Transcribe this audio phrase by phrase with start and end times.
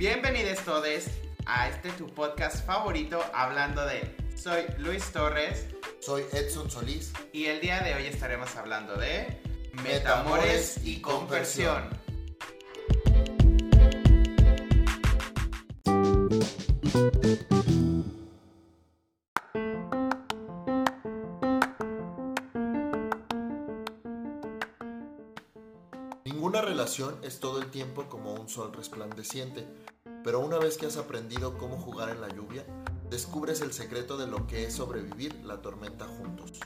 [0.00, 0.86] Bienvenidos todos
[1.44, 5.66] a este tu podcast favorito hablando de Soy Luis Torres
[6.00, 7.12] Soy Edson Solís.
[7.34, 9.42] y el día de hoy estaremos hablando de
[9.84, 11.90] Metamores y Conversión.
[27.22, 29.66] Es todo el tiempo como un sol resplandeciente,
[30.22, 32.62] pero una vez que has aprendido cómo jugar en la lluvia,
[33.08, 36.60] descubres el secreto de lo que es sobrevivir la tormenta juntos.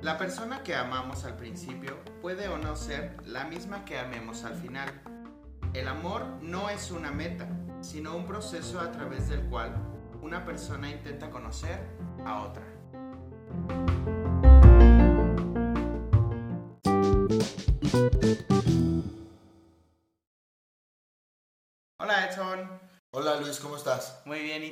[0.00, 4.54] La persona que amamos al principio puede o no ser la misma que amemos al
[4.54, 4.88] final.
[5.74, 7.48] El amor no es una meta,
[7.80, 9.74] sino un proceso a través del cual
[10.22, 11.84] una persona intenta conocer
[12.24, 12.75] a otra.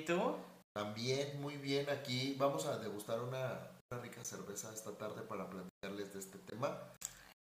[0.05, 0.37] ¿Y tú?
[0.77, 2.35] También muy bien aquí.
[2.39, 6.79] Vamos a degustar una, una rica cerveza esta tarde para platicarles de este tema,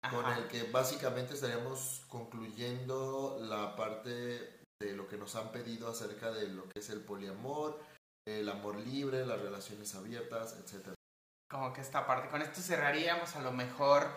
[0.09, 6.31] con el que básicamente estaríamos concluyendo la parte de lo que nos han pedido acerca
[6.31, 7.79] de lo que es el poliamor,
[8.27, 10.95] el amor libre, las relaciones abiertas, etcétera.
[11.49, 12.29] como que esta parte.
[12.29, 14.07] Con esto cerraríamos a lo mejor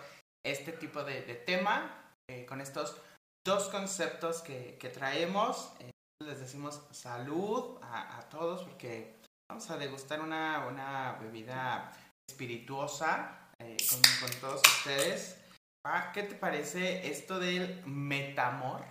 [0.45, 3.01] este tipo de, de tema, eh, con estos
[3.47, 5.73] dos conceptos que, que traemos.
[5.79, 9.17] Eh, les decimos salud a, a todos porque
[9.49, 11.93] vamos a degustar una, una bebida
[12.29, 15.39] espirituosa eh, con, con todos ustedes.
[15.85, 18.85] Ah, ¿Qué te parece esto del metamor?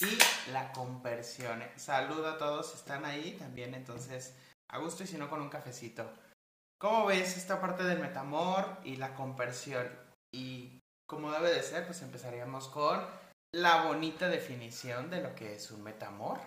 [0.00, 1.62] Y la conversión.
[1.76, 4.34] Salud a todos, están ahí también, entonces
[4.70, 6.12] a gusto y si no con un cafecito.
[6.78, 9.88] ¿Cómo ves esta parte del metamor y la conversión?
[10.32, 13.04] Y como debe de ser, pues empezaríamos con
[13.52, 16.38] la bonita definición de lo que es un metamor.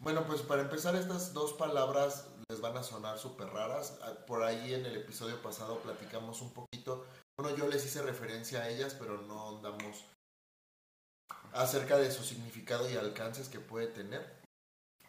[0.00, 3.98] Bueno, pues para empezar estas dos palabras les van a sonar súper raras.
[4.02, 7.06] Ah, Por ahí en el episodio pasado platicamos un poquito.
[7.38, 10.04] Bueno, yo les hice referencia a ellas, pero no andamos
[11.52, 14.42] acerca de su significado y alcances que puede tener.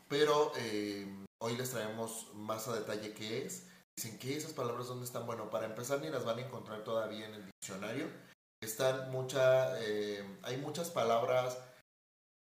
[0.08, 1.08] Pero eh,
[1.42, 3.68] hoy les traemos más a detalle qué es.
[3.98, 5.26] Dicen que esas palabras dónde están.
[5.26, 8.08] Bueno, para empezar ni las van a encontrar todavía en el diccionario.
[8.66, 11.60] Están mucha, eh, hay muchas palabras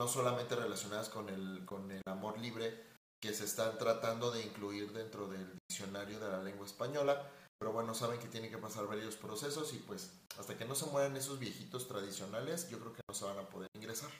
[0.00, 2.82] no solamente relacionadas con el, con el amor libre
[3.22, 7.30] que se están tratando de incluir dentro del diccionario de la lengua española,
[7.60, 10.86] pero bueno, saben que tienen que pasar varios procesos y pues hasta que no se
[10.86, 14.10] mueran esos viejitos tradicionales, yo creo que no se van a poder ingresar.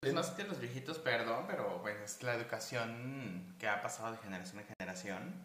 [0.00, 4.18] Pues sé si los viejitos, perdón, pero bueno, es la educación que ha pasado de
[4.18, 5.44] generación en generación.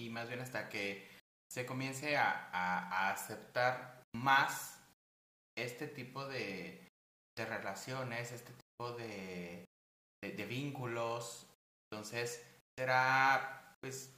[0.00, 1.08] Y más bien hasta que
[1.48, 4.80] se comience a aceptar más
[5.56, 6.88] este tipo de,
[7.36, 9.64] de relaciones, este tipo de,
[10.22, 11.46] de, de vínculos.
[11.92, 12.42] Entonces,
[12.78, 14.10] será pues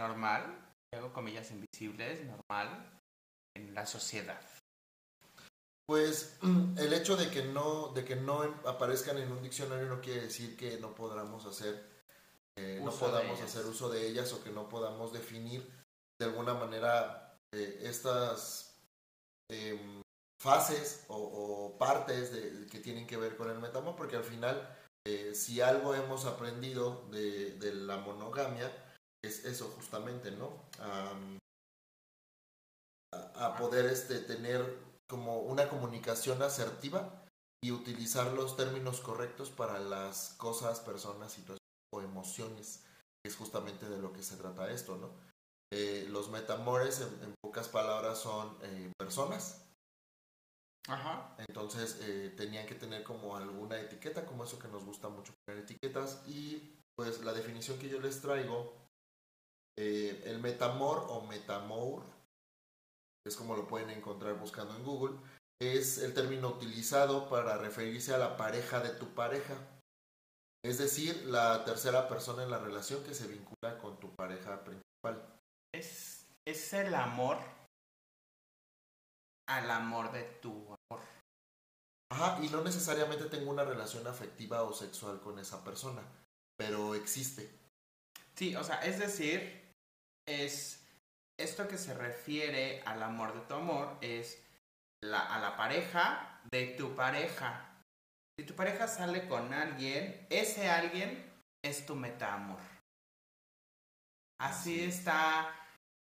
[0.00, 3.00] normal, hago comillas invisibles, normal
[3.56, 4.40] en la sociedad.
[5.86, 6.38] Pues
[6.78, 10.22] el hecho de que no, de que no em- aparezcan en un diccionario no quiere
[10.22, 11.84] decir que no podamos hacer,
[12.56, 13.50] eh, no Uso de podamos ellas.
[13.50, 15.68] hacer uso de ellas o que no podamos definir
[16.20, 18.69] de alguna manera eh, estas
[19.50, 20.02] em,
[20.40, 25.34] fases o, partes de- que tienen que ver con el metamor, porque al final, eh,
[25.34, 28.70] si algo hemos aprendido de, la monogamia,
[29.22, 30.64] es eso justamente, ¿no?
[33.12, 34.78] A poder este, tener
[35.08, 37.26] como una comunicación asertiva
[37.62, 41.60] y utilizar los términos correctos para las cosas, personas, situaciones
[41.92, 42.84] o emociones,
[43.22, 45.10] que es justamente de lo que se trata esto, ¿no?
[45.72, 49.64] Eh, los metamores, en, en pocas palabras, son eh, personas,
[50.88, 51.36] Ajá.
[51.46, 55.62] entonces eh, tenían que tener como alguna etiqueta, como eso que nos gusta mucho poner
[55.62, 58.74] etiquetas, y pues la definición que yo les traigo,
[59.76, 62.04] el metamor o metamour,
[63.26, 65.16] es como lo pueden encontrar buscando en Google,
[65.62, 69.54] es el término utilizado para referirse a la pareja de tu pareja.
[70.62, 75.39] Es decir, la tercera persona en la relación que se vincula con tu pareja principal.
[76.50, 77.38] Es, el amor
[79.46, 81.04] al amor de tu amor.
[82.12, 86.02] Ajá, y no necesariamente tengo una relación afectiva o sexual con esa persona,
[86.56, 87.50] pero existe.
[88.36, 89.74] Sí, o sea, es decir,
[90.26, 90.84] es
[91.38, 94.42] esto que se refiere al amor de tu amor es
[95.02, 97.84] la, a la pareja de tu pareja.
[98.38, 101.30] Si tu pareja sale con alguien, ese alguien
[101.62, 102.60] es tu metaamor.
[104.40, 104.98] Así Así es.
[104.98, 105.54] está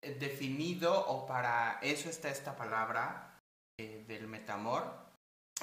[0.02, 3.40] definido o para eso está esta palabra
[3.80, 4.92] eh, del metamor,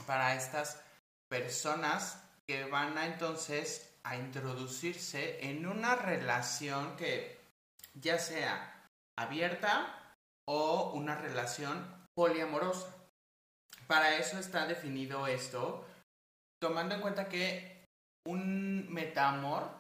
[0.06, 0.82] para estas
[1.29, 7.38] personas que van a entonces a introducirse en una relación que
[7.94, 8.87] ya sea
[9.19, 10.17] abierta
[10.49, 12.94] o una relación poliamorosa.
[13.87, 15.87] Para eso está definido esto,
[16.61, 17.85] tomando en cuenta que
[18.26, 19.70] un metamor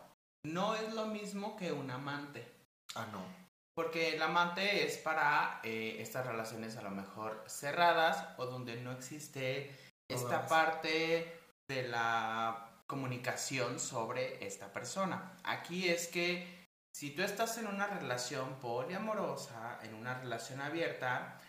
[0.44, 2.46] no es lo mismo que un amante.
[2.94, 3.47] Ah, no.
[3.78, 8.90] Porque el amante es para eh, estas relaciones a lo mejor cerradas o donde no
[8.90, 9.70] existe
[10.10, 10.48] esta Todas.
[10.48, 15.32] parte de la comunicación sobre esta persona.
[15.44, 21.40] Aquí es que si tú estás en una relación poliamorosa, en una relación abierta,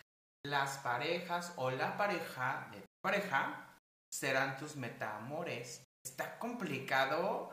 [0.46, 3.74] las parejas o la pareja de tu pareja
[4.08, 5.82] serán tus metamores.
[6.06, 7.50] Está complicado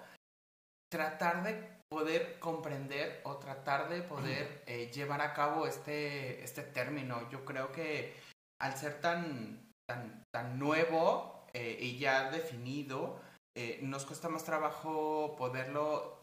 [0.91, 7.29] tratar de poder comprender o tratar de poder eh, llevar a cabo este, este término.
[7.29, 8.13] Yo creo que
[8.61, 13.19] al ser tan, tan, tan nuevo eh, y ya definido,
[13.55, 16.15] eh, nos cuesta más trabajo poderlo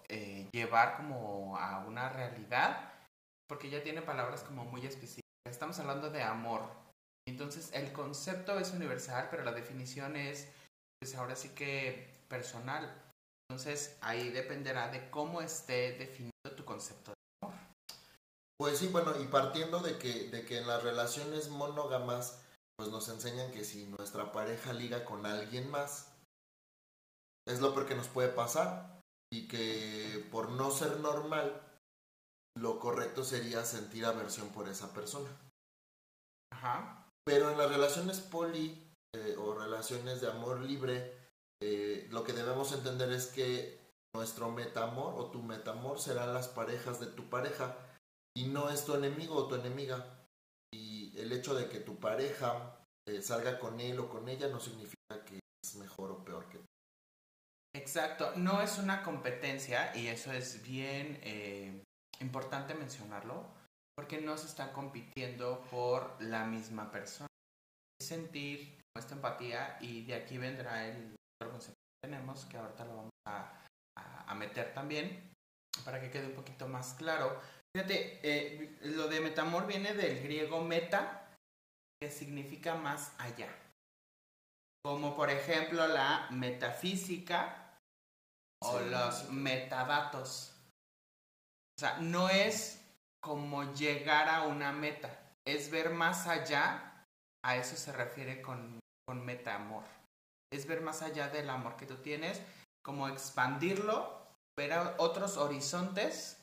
[0.52, 2.92] llevar como a una realidad,
[3.48, 5.24] porque ya tiene palabras como muy específicas.
[5.50, 6.62] Estamos hablando de amor.
[7.26, 10.46] Entonces el concepto es universal, pero la definición es,
[11.00, 13.03] pues ahora sí que personal.
[13.54, 17.56] Entonces ahí dependerá de cómo esté definido tu concepto de amor.
[18.58, 22.42] Pues sí, bueno, y partiendo de que, de que en las relaciones monógamas,
[22.76, 26.10] pues nos enseñan que si nuestra pareja liga con alguien más,
[27.46, 29.00] es lo peor que nos puede pasar.
[29.32, 31.62] Y que por no ser normal,
[32.58, 35.30] lo correcto sería sentir aversión por esa persona.
[36.52, 37.06] Ajá.
[37.24, 41.23] Pero en las relaciones poli eh, o relaciones de amor libre,
[41.66, 43.80] eh, lo que debemos entender es que
[44.14, 47.78] nuestro metamor o tu metamor serán las parejas de tu pareja
[48.36, 50.04] y no es tu enemigo o tu enemiga.
[50.74, 52.76] Y el hecho de que tu pareja
[53.08, 56.58] eh, salga con él o con ella no significa que es mejor o peor que
[56.58, 56.64] tú.
[57.74, 61.82] Exacto, no es una competencia y eso es bien eh,
[62.20, 63.46] importante mencionarlo,
[63.96, 67.28] porque no se está compitiendo por la misma persona.
[68.00, 72.96] Sentir esta empatía y de aquí vendrá el otro concepto que tenemos, que ahorita lo
[72.96, 73.52] vamos a,
[73.98, 75.32] a- a meter también,
[75.84, 77.40] para que quede un poquito más claro.
[77.76, 81.34] Fíjate, eh, lo de metamor viene del griego meta,
[82.00, 83.48] que significa más allá.
[84.84, 87.78] Como por ejemplo la metafísica
[88.62, 88.84] o Sí.
[88.90, 90.50] los metadatos.
[91.76, 92.80] O sea, no es
[93.22, 95.10] como llegar a una meta,
[95.46, 97.04] es ver más allá,
[97.44, 99.82] a eso se refiere con, con metaamor.
[100.54, 102.40] Es ver más allá del amor que tú tienes,
[102.84, 104.24] como expandirlo,
[104.56, 106.40] ver otros horizontes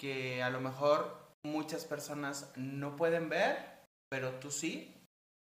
[0.00, 1.16] que a lo mejor
[1.46, 5.00] muchas personas no pueden ver, pero tú sí.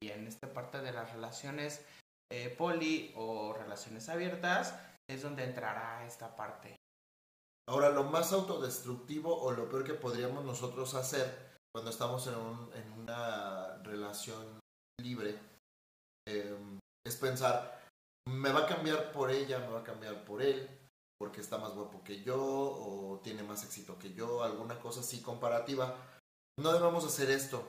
[0.02, 1.86] Y en esta parte de las relaciones
[2.30, 6.76] eh, poli o relaciones abiertas es donde entrará esta parte.
[7.66, 13.78] Ahora, lo más autodestructivo o lo peor que podríamos nosotros hacer cuando estamos en una
[13.82, 14.60] relación
[15.00, 15.38] libre
[16.28, 16.54] eh,
[17.06, 17.81] es pensar,
[18.28, 20.68] me va a cambiar por ella, me va a cambiar por él,
[21.18, 25.20] porque está más guapo que yo o tiene más éxito que yo, alguna cosa así
[25.20, 25.96] comparativa.
[26.58, 27.64] No debemos hacer esto.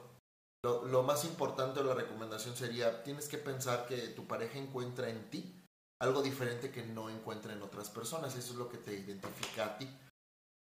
[0.64, 5.30] Lo, más importante o la recomendación sería, tienes que pensar que tu pareja encuentra en
[5.30, 5.60] ti
[6.02, 8.36] algo diferente que no encuentra en otras personas.
[8.36, 9.90] Eso es lo que te identifica a ti.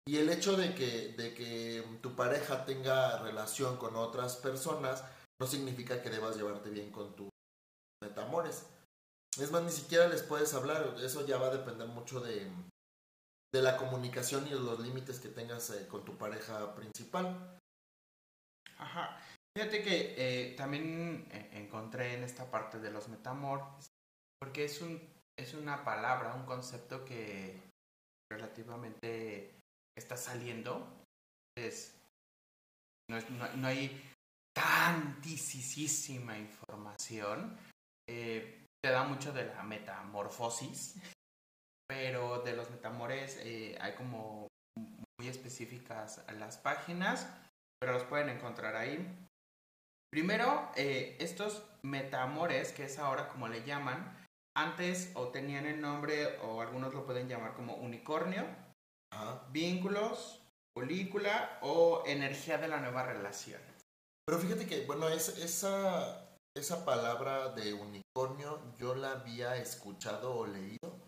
[0.08, 5.04] Y el hecho de que, de que tu pareja tenga relación con otras personas
[5.40, 7.30] no significa que debas llevarte bien con tus
[8.02, 8.66] metamores.
[9.42, 10.96] Es más, ni siquiera les puedes hablar.
[11.04, 12.52] Eso ya va a depender mucho de,
[13.54, 17.58] de la comunicación y de los límites que tengas eh, con tu pareja principal.
[18.78, 19.22] Ajá.
[19.58, 23.64] Fíjate que eh, también eh, encontré en esta parte de los metamor,
[24.40, 25.02] porque es un
[25.38, 27.62] es una palabra, un concepto que
[28.30, 29.58] relativamente
[29.98, 30.86] está saliendo.
[31.58, 31.96] Es,
[33.10, 34.04] no, no- no hay
[34.54, 37.58] tantísima información.
[38.82, 40.96] Te da mucho de la metamorfosis,
[41.88, 44.48] pero de los metamores eh, hay como
[45.20, 47.28] muy específicas las páginas,
[47.80, 49.06] pero los pueden encontrar ahí.
[50.12, 54.18] Primero, eh, estos metamores, que es ahora como le llaman,
[54.56, 58.46] antes o tenían el nombre o algunos lo pueden llamar como unicornio,
[59.12, 59.48] Ajá.
[59.52, 60.42] vínculos,
[60.74, 63.62] película o energía de la nueva relación.
[64.26, 70.48] Pero fíjate que, bueno, es, esa, esa palabra de unicornio yo la había escuchado o
[70.48, 71.00] leído,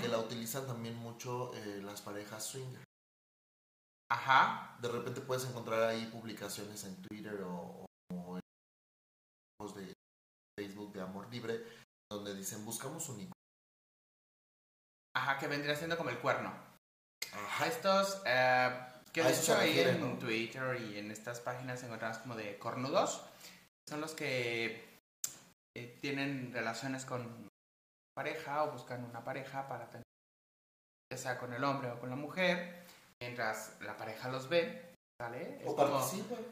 [0.00, 2.84] que la utilizan también mucho eh, las parejas swinger.
[4.10, 8.42] Ajá, De repente puedes encontrar ahí publicaciones en Twitter o, o en
[9.58, 9.94] grupos de
[10.58, 11.64] Facebook de Amor Libre
[12.12, 13.32] donde dicen buscamos unicornio.
[15.16, 16.52] Ajá, que vendría siendo como el cuerno.
[17.32, 17.66] Ajá.
[17.66, 20.18] Estos, eh, que de hecho ahí en ¿no?
[20.18, 23.22] Twitter y en estas páginas encontramos como de cornudos,
[23.88, 24.84] son los que
[25.76, 27.48] eh, tienen relaciones con
[28.14, 30.04] pareja o buscan una pareja para tener,
[31.12, 32.84] ya sea con el hombre o con la mujer,
[33.20, 35.60] mientras la pareja los ve, ¿vale?
[35.60, 36.00] Es O como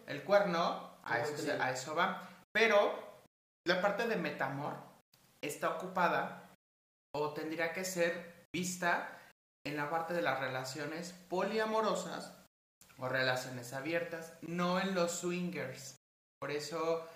[0.06, 2.28] el cuerno, a eso, a eso va.
[2.52, 3.10] Pero
[3.66, 4.75] la parte de metamor
[5.42, 6.50] está ocupada
[7.14, 9.18] o tendría que ser vista
[9.66, 12.37] en la parte de las relaciones poliamorosas
[12.99, 15.96] o relaciones abiertas, no en los swingers.
[16.40, 17.06] Por eso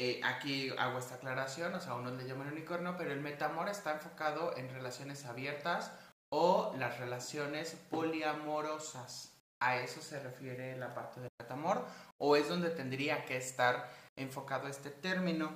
[0.00, 3.92] eh, aquí hago esta aclaración, o sea, unos le llaman unicornio, pero el metamor está
[3.92, 5.90] enfocado en relaciones abiertas
[6.32, 9.34] o las relaciones poliamorosas.
[9.60, 11.84] A eso se refiere la parte del metamor,
[12.16, 15.50] o es donde tendría que estar enfocado este término.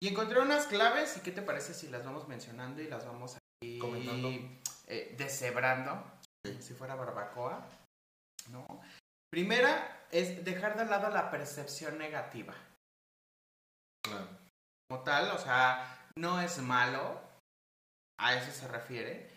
[0.00, 3.36] Y encontré unas claves, y qué te parece si las vamos mencionando y las vamos
[3.36, 4.30] aquí Comentando.
[4.86, 6.02] eh, deshebrando,
[6.42, 7.66] como si fuera barbacoa,
[8.50, 8.80] ¿no?
[9.30, 12.54] Primera es dejar de lado la percepción negativa.
[14.08, 14.28] Claro.
[14.88, 17.20] Como tal, o sea, no es malo,
[18.18, 19.30] a eso se refiere.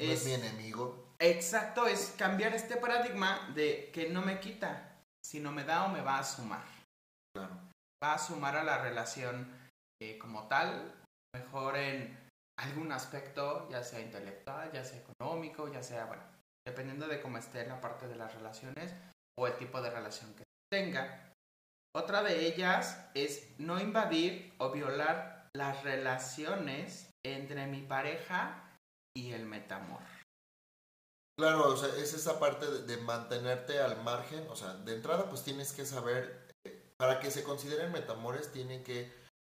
[0.00, 1.14] No es mi enemigo.
[1.18, 6.00] Exacto, es cambiar este paradigma de que no me quita, sino me da o me
[6.00, 6.64] va a sumar.
[7.34, 7.54] Claro.
[8.02, 9.46] Va a sumar a la relación
[10.02, 10.92] eh, como tal,
[11.34, 12.18] mejor en
[12.58, 16.22] algún aspecto, ya sea intelectual, ya sea económico, ya sea, bueno,
[16.66, 18.94] dependiendo de cómo esté la parte de las relaciones
[19.38, 21.31] o el tipo de relación que tenga.
[21.94, 28.78] Otra de ellas es no invadir o violar las relaciones entre mi pareja
[29.14, 30.00] y el metamor.
[31.38, 34.46] Claro, o sea, es esa parte de, de mantenerte al margen.
[34.48, 38.82] O sea, de entrada, pues tienes que saber, eh, para que se consideren metamores, tienen
[38.82, 39.12] que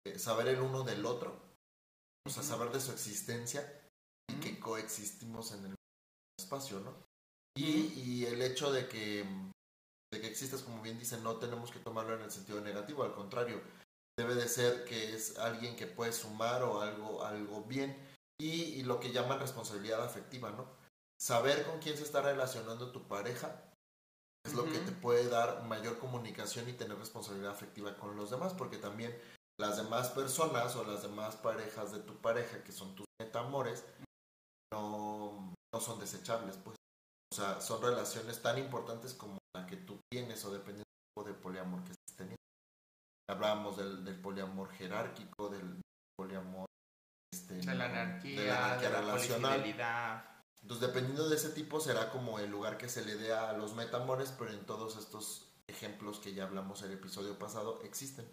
[0.06, 1.40] eh, saber el uno del otro.
[2.26, 3.90] O sea, saber de su existencia
[4.28, 5.74] y que coexistimos en el
[6.38, 7.06] espacio, ¿no?
[7.56, 9.24] Y, y el hecho de que,
[10.16, 13.14] de que existas, como bien dicen, no tenemos que tomarlo en el sentido negativo, al
[13.14, 13.60] contrario,
[14.18, 17.96] debe de ser que es alguien que puede sumar o algo, algo bien.
[18.38, 20.66] Y, y lo que llaman responsabilidad afectiva, ¿no?
[21.18, 23.62] Saber con quién se está relacionando tu pareja
[24.46, 28.54] es lo que te puede dar mayor comunicación y tener responsabilidad afectiva con los demás,
[28.54, 29.18] porque también
[29.58, 33.84] las demás personas o las demás parejas de tu pareja, que son tus metamores,
[34.72, 36.76] no, no son desechables, pues.
[37.32, 41.28] O sea, son relaciones tan importantes como la que tú tienes o dependiendo del tipo
[41.28, 42.36] de poliamor que estés teniendo.
[43.28, 45.80] Hablábamos del, del poliamor jerárquico, del
[46.16, 46.66] poliamor
[47.32, 50.26] este, De la anarquía, de la anarquía de la relacional.
[50.62, 53.74] Entonces, dependiendo de ese tipo, será como el lugar que se le dé a los
[53.74, 58.26] metamores, pero en todos estos ejemplos que ya hablamos en el episodio pasado, existen.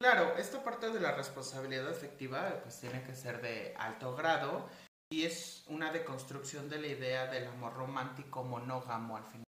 [0.00, 4.66] Claro, esta parte de la responsabilidad afectiva pues tiene que ser de alto grado
[5.10, 9.44] y es una deconstrucción de la idea del amor romántico monógamo al final.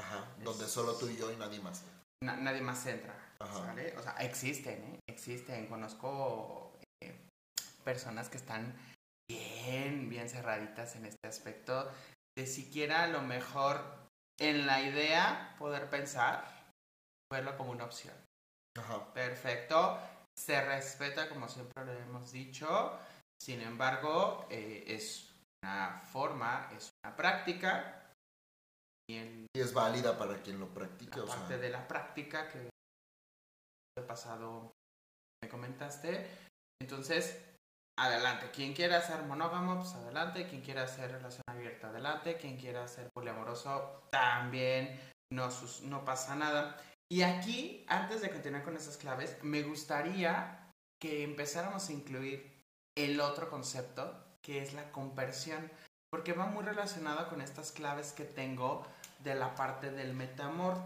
[0.00, 0.26] Ajá.
[0.42, 1.82] Donde Es- solo tú y yo y nadie más.
[2.22, 3.66] Na- nadie más entra, Ajá.
[3.66, 3.96] ¿sale?
[3.96, 5.00] O sea, existen, ¿eh?
[5.08, 5.66] Existen.
[5.68, 7.14] Conozco eh,
[7.84, 8.74] personas que están
[9.30, 11.90] bien, bien cerraditas en este aspecto
[12.36, 13.82] de siquiera a lo mejor
[14.38, 16.44] en la idea poder pensar,
[17.32, 18.14] verlo como una opción.
[18.78, 19.12] Ajá.
[19.12, 19.98] Perfecto.
[20.38, 22.98] Se respeta, como siempre lo hemos dicho.
[23.42, 25.30] Sin embargo, eh, es
[25.62, 27.99] una forma, es una práctica.
[29.18, 31.16] Y es válida para quien lo practique.
[31.18, 32.68] la O parte sea, de la práctica que
[33.98, 34.72] el pasado
[35.42, 36.26] me comentaste.
[36.80, 37.38] Entonces,
[37.98, 38.50] adelante.
[38.50, 40.46] Quien quiera ser monógamo, pues adelante.
[40.48, 42.36] Quien quiera hacer relación abierta, adelante.
[42.36, 45.00] Quien quiera ser poliamoroso, también.
[45.32, 46.76] No, sus- no pasa nada.
[47.12, 50.70] Y aquí, antes de continuar con esas claves, me gustaría
[51.02, 52.50] que empezáramos a incluir
[52.96, 55.70] el otro concepto, que es la conversión,
[56.12, 58.86] porque va muy relacionado con estas claves que tengo
[59.22, 60.76] de la parte del metamor.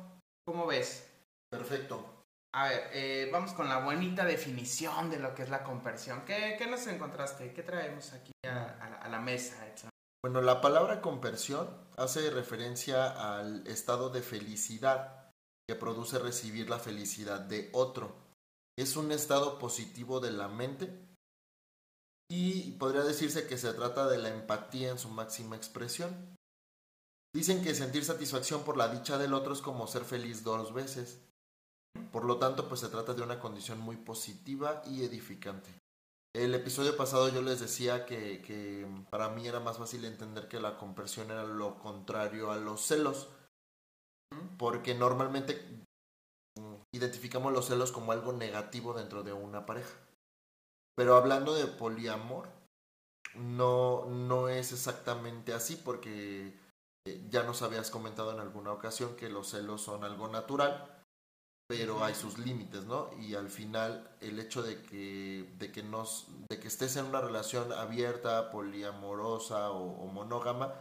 [0.47, 1.11] ¿Cómo ves?
[1.51, 2.05] perfecto.
[2.53, 6.25] A ver, eh, vamos con la bonita definición de lo que es la conversión.
[6.25, 7.53] ¿Qué, qué nos encontraste?
[7.53, 9.91] ¿Qué traemos aquí a, a la, a la mesa, Edson?
[10.23, 15.31] Bueno, la palabra conversión hace referencia al estado de felicidad
[15.69, 18.17] que produce recibir la felicidad de otro.
[18.77, 20.91] Es un estado positivo de la mente
[22.31, 26.37] y podría decirse que se trata de la empatía en su máxima expresión.
[27.35, 31.21] Dicen que sentir satisfacción por la dicha del otro es como ser feliz dos veces.
[32.13, 35.69] Por lo tanto, pues se trata de una condición muy positiva y edificante.
[36.33, 40.79] El episodio pasado yo les decía que, para mí era más fácil entender que la
[40.79, 43.29] conversión era lo contrario a los celos,
[44.57, 45.61] porque normalmente
[46.93, 49.97] identificamos los celos como algo negativo dentro de una pareja.
[50.97, 52.49] Pero hablando de poliamor,
[53.35, 56.63] no, no es exactamente así porque
[57.07, 61.05] eh, ya nos habías comentado en alguna ocasión que los celos son algo natural,
[61.67, 63.11] pero hay sus límites, ¿no?
[63.19, 67.21] Y al final el hecho de que, de que, nos, de que estés en una
[67.21, 70.75] relación abierta, poliamorosa o, monógama,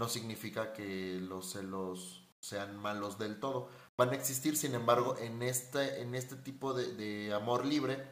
[0.00, 3.68] no significa que los celos sean malos del todo.
[3.96, 8.04] Van a existir, sin embargo, en este, en este tipo de, de amor libre,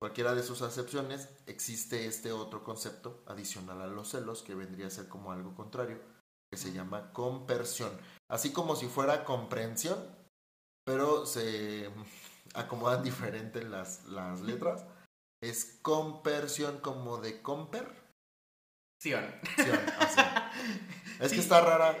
[0.00, 4.90] cualquiera de sus acepciones, existe este otro concepto adicional a los celos que vendría a
[4.90, 6.00] ser como algo contrario,
[6.52, 7.98] que se llama compersión.
[8.30, 9.98] Así como si fuera comprensión,
[10.84, 11.90] pero se
[12.54, 14.84] acomodan diferente las, las letras.
[15.42, 17.88] Es compersión como de comper.
[19.02, 19.24] Sion.
[21.20, 21.96] Es que está rara.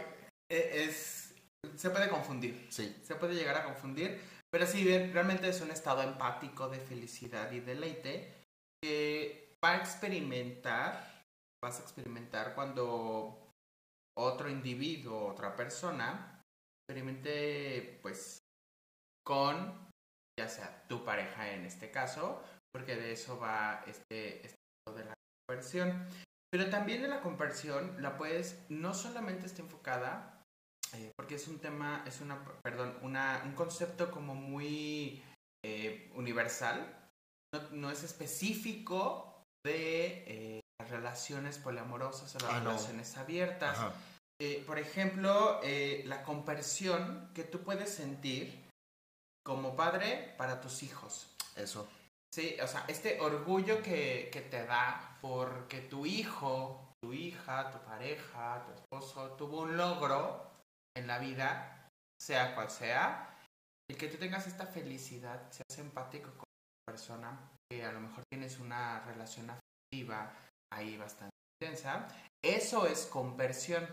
[0.50, 1.34] E, es,
[1.76, 2.66] se puede confundir.
[2.70, 2.94] Sí.
[3.02, 4.20] Se puede llegar a confundir.
[4.50, 8.34] Pero sí, realmente es un estado empático de felicidad y deleite
[8.82, 11.24] que va a experimentar,
[11.62, 13.41] vas a experimentar cuando
[14.16, 16.42] otro individuo, otra persona,
[16.82, 18.38] experimente pues
[19.24, 19.90] con
[20.38, 22.42] ya sea tu pareja en este caso,
[22.72, 24.56] porque de eso va este, este
[24.94, 25.14] de la
[25.46, 26.06] conversión.
[26.50, 30.42] Pero también en la conversión la puedes, no solamente está enfocada,
[30.94, 35.22] eh, porque es un tema, es una, perdón, una, un concepto como muy
[35.64, 36.98] eh, universal,
[37.70, 40.60] no, es específico de eh,
[40.90, 43.78] relaciones poliamorosas o las ah, relaciones abiertas.
[44.66, 45.60] por ejemplo,
[46.04, 48.62] la conversión que tú puedes sentir
[49.44, 51.28] como padre para tus hijos.
[51.56, 51.88] Eso.
[52.34, 57.78] Sí, o sea, este orgullo que, que te da porque tu hijo, tu hija, tu
[57.78, 60.50] pareja, tu esposo tuvo un logro
[60.96, 61.88] en la vida,
[62.20, 63.36] sea cual sea,
[63.90, 68.24] y que tú tengas esta felicidad, seas empático con la persona, que a lo mejor
[68.30, 70.32] tienes una relación afectiva
[70.74, 72.08] ahí bastante intensa,
[72.44, 73.86] eso es conversión.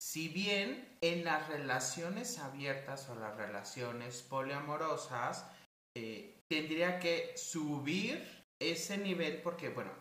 [0.00, 5.50] Si bien en las relaciones abiertas o las relaciones poliamorosas
[5.96, 9.92] eh, tendría que subir ese nivel porque, bueno,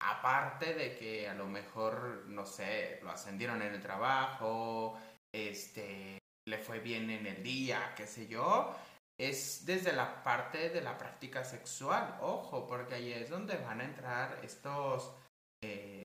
[0.00, 4.98] aparte de que a lo mejor, no sé, lo ascendieron en el trabajo,
[5.34, 8.74] este, le fue bien en el día, qué sé yo,
[9.18, 13.84] es desde la parte de la práctica sexual, ojo, porque ahí es donde van a
[13.84, 15.12] entrar estos
[15.62, 16.02] eh,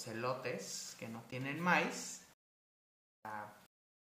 [0.00, 2.22] celotes que no tienen maíz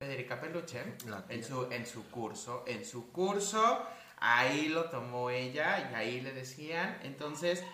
[0.01, 0.83] Federica Peluche
[1.29, 2.64] en su, en su curso.
[2.66, 3.87] En su curso,
[4.18, 6.99] ahí lo tomó ella y ahí le decían.
[7.03, 7.64] Entonces,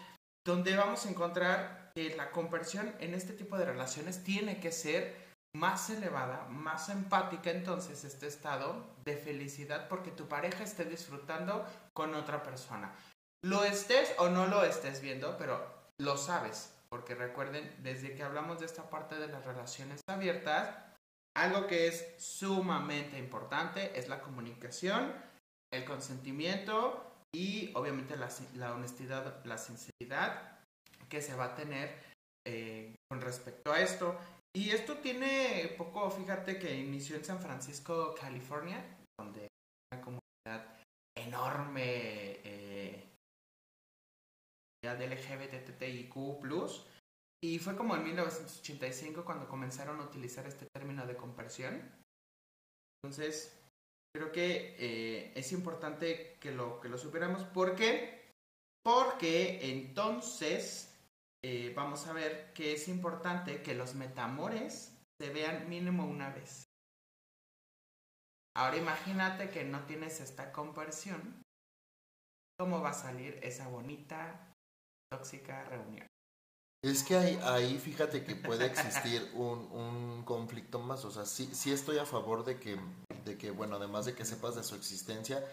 [0.46, 5.32] donde vamos a encontrar que la conversión en este tipo de relaciones tiene que ser
[5.54, 12.14] más elevada, más empática, entonces este estado de felicidad porque tu pareja esté disfrutando con
[12.14, 12.94] otra persona.
[13.44, 15.60] Lo estés o no lo estés viendo, pero
[15.98, 20.76] lo sabes, porque recuerden, desde que hablamos de esta parte de las relaciones abiertas,
[21.34, 25.10] algo que es sumamente importante es la comunicación,
[25.72, 30.60] el consentimiento y obviamente la, honestidad, la sinceridad
[31.08, 31.98] que se va a tener
[32.46, 34.18] eh, con respecto a esto.
[34.54, 38.84] Y esto tiene poco, fíjate que inició en San Francisco, California,
[39.18, 39.48] donde hay
[39.94, 40.76] una comunidad
[41.16, 41.82] enorme
[42.44, 42.61] eh,
[44.82, 46.14] de LGBTIQ+,
[47.44, 51.80] y fue como en 1985 cuando comenzaron a utilizar este término de conversión.
[53.02, 53.60] Entonces,
[54.14, 57.44] creo que eh, es importante que lo, que lo supiéramos.
[57.44, 58.30] ¿Por qué?
[58.84, 60.92] Porque entonces
[61.44, 66.64] eh, vamos a ver que es importante que los metamores se vean mínimo una vez.
[68.54, 71.42] Ahora imagínate que no tienes esta conversión.
[72.58, 74.51] ¿Cómo va a salir esa bonita,
[75.12, 76.06] tóxica reunión?
[76.82, 81.04] Es que ahí, ahí fíjate que puede existir un, un, conflicto más.
[81.04, 82.76] O sea, sí, sí estoy a favor de que,
[83.24, 85.46] de que, bueno, además de que sepas de su existencia,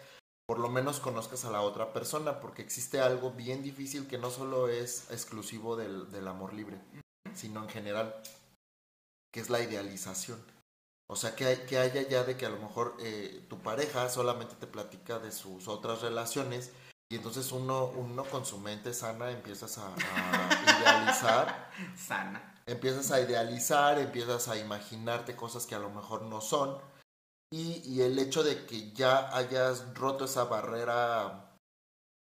[0.48, 4.30] por lo menos conozcas a la otra persona, porque existe algo bien difícil que no
[4.30, 6.80] solo es exclusivo del, del amor libre,
[7.32, 8.20] sino en general,
[9.32, 10.42] que es la idealización.
[11.08, 14.56] O sea, que, que haya ya de que a lo mejor eh, tu pareja solamente
[14.56, 16.72] te platica de sus otras relaciones
[17.12, 19.92] y entonces uno, uno con su mente sana empiezas a,
[20.80, 21.70] idealizar.
[21.96, 22.62] Sana.
[22.66, 26.78] Empiezas a idealizar, empiezas a imaginarte cosas que a lo mejor no son.
[27.52, 31.56] Y, y el hecho de que ya hayas roto esa barrera,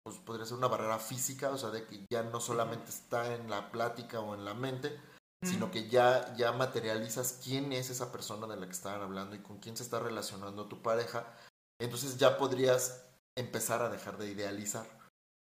[0.02, 3.48] pues podría ser una barrera física, o sea, de que ya no solamente está en
[3.48, 5.00] la plática o en la mente,
[5.44, 9.42] sino que ya, ya materializas quién es esa persona de la que estaban hablando y
[9.42, 11.32] con quién se está relacionando tu pareja.
[11.78, 13.03] Entonces ya podrías
[13.36, 14.86] empezar a dejar de idealizar.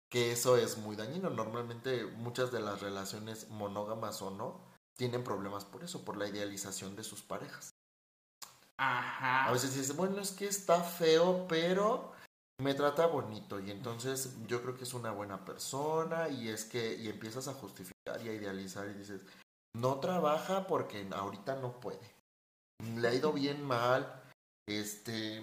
[0.09, 1.29] que eso es muy dañino.
[1.29, 4.59] Normalmente muchas de las relaciones monógamas o no
[4.97, 7.71] tienen problemas por eso, por la idealización de sus parejas.
[8.75, 9.45] Ajá.
[9.45, 12.11] A veces dices, bueno, es que está feo, pero
[12.61, 16.95] me trata bonito y entonces yo creo que es una buena persona y es que
[16.95, 19.21] y empiezas a justificar y a idealizar y dices,
[19.73, 22.13] no trabaja porque ahorita no puede.
[22.95, 24.21] Le ha ido bien mal,
[24.67, 25.41] este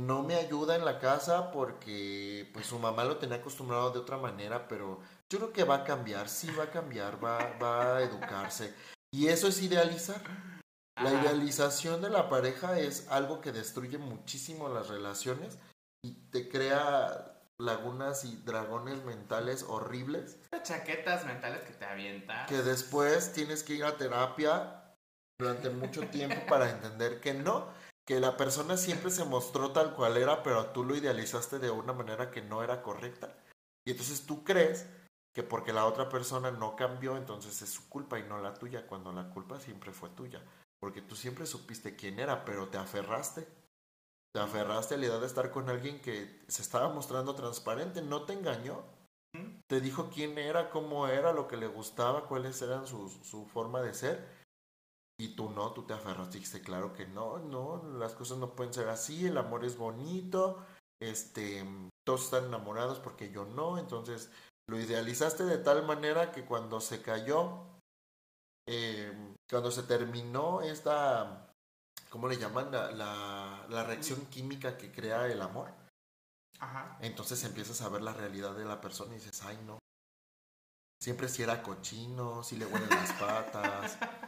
[0.00, 4.16] no me ayuda en la casa porque pues su mamá lo tenía acostumbrado de otra
[4.16, 8.02] manera, pero yo creo que va a cambiar, sí va a cambiar, va, va a
[8.02, 8.74] educarse.
[9.12, 10.22] Y eso es idealizar.
[11.02, 15.58] La idealización de la pareja es algo que destruye muchísimo las relaciones
[16.02, 20.38] y te crea lagunas y dragones mentales horribles.
[20.62, 22.46] Chaquetas mentales que te avientan.
[22.46, 24.94] Que después tienes que ir a terapia
[25.38, 27.68] durante mucho tiempo para entender que no,
[28.06, 31.92] que la persona siempre se mostró tal cual era, pero tú lo idealizaste de una
[31.92, 33.36] manera que no era correcta.
[33.84, 34.86] Y entonces tú crees
[35.32, 38.86] que porque la otra persona no cambió, entonces es su culpa y no la tuya,
[38.86, 40.42] cuando la culpa siempre fue tuya.
[40.80, 43.46] Porque tú siempre supiste quién era, pero te aferraste
[44.32, 48.22] te aferraste a la idea de estar con alguien que se estaba mostrando transparente, no
[48.22, 48.84] te engañó.
[49.66, 53.80] Te dijo quién era, cómo era, lo que le gustaba, cuáles eran su, su forma
[53.80, 54.39] de ser.
[55.20, 58.56] Y tú no, tú te aferraste y dijiste, claro que no, no, las cosas no
[58.56, 60.64] pueden ser así, el amor es bonito,
[60.98, 61.62] este,
[62.06, 64.30] todos están enamorados porque yo no, entonces
[64.66, 67.66] lo idealizaste de tal manera que cuando se cayó,
[68.66, 69.12] eh,
[69.50, 71.50] cuando se terminó esta
[72.08, 72.70] ¿cómo le llaman?
[72.72, 75.70] La, la, reacción química que crea el amor.
[76.58, 76.98] Ajá.
[77.00, 79.78] Entonces empiezas a ver la realidad de la persona y dices, ay no.
[81.02, 83.98] Siempre si era cochino, si le huelen las patas.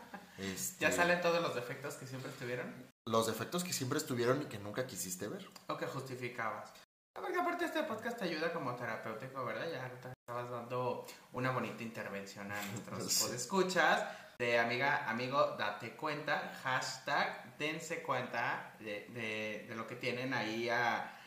[0.43, 0.85] este...
[0.85, 2.73] ¿Ya salen todos los defectos que siempre estuvieron?
[3.07, 5.49] Los defectos que siempre estuvieron y que nunca quisiste ver.
[5.69, 6.73] O que justificabas.
[7.15, 9.71] Porque aparte este podcast te ayuda como terapéutico, ¿verdad?
[9.71, 13.35] Ya te estabas dando una bonita intervención a nuestros sí.
[13.35, 14.05] escuchas
[14.39, 21.19] de amiga, amigo, date cuenta, hashtag, dense cuenta de, lo que tienen ahí a,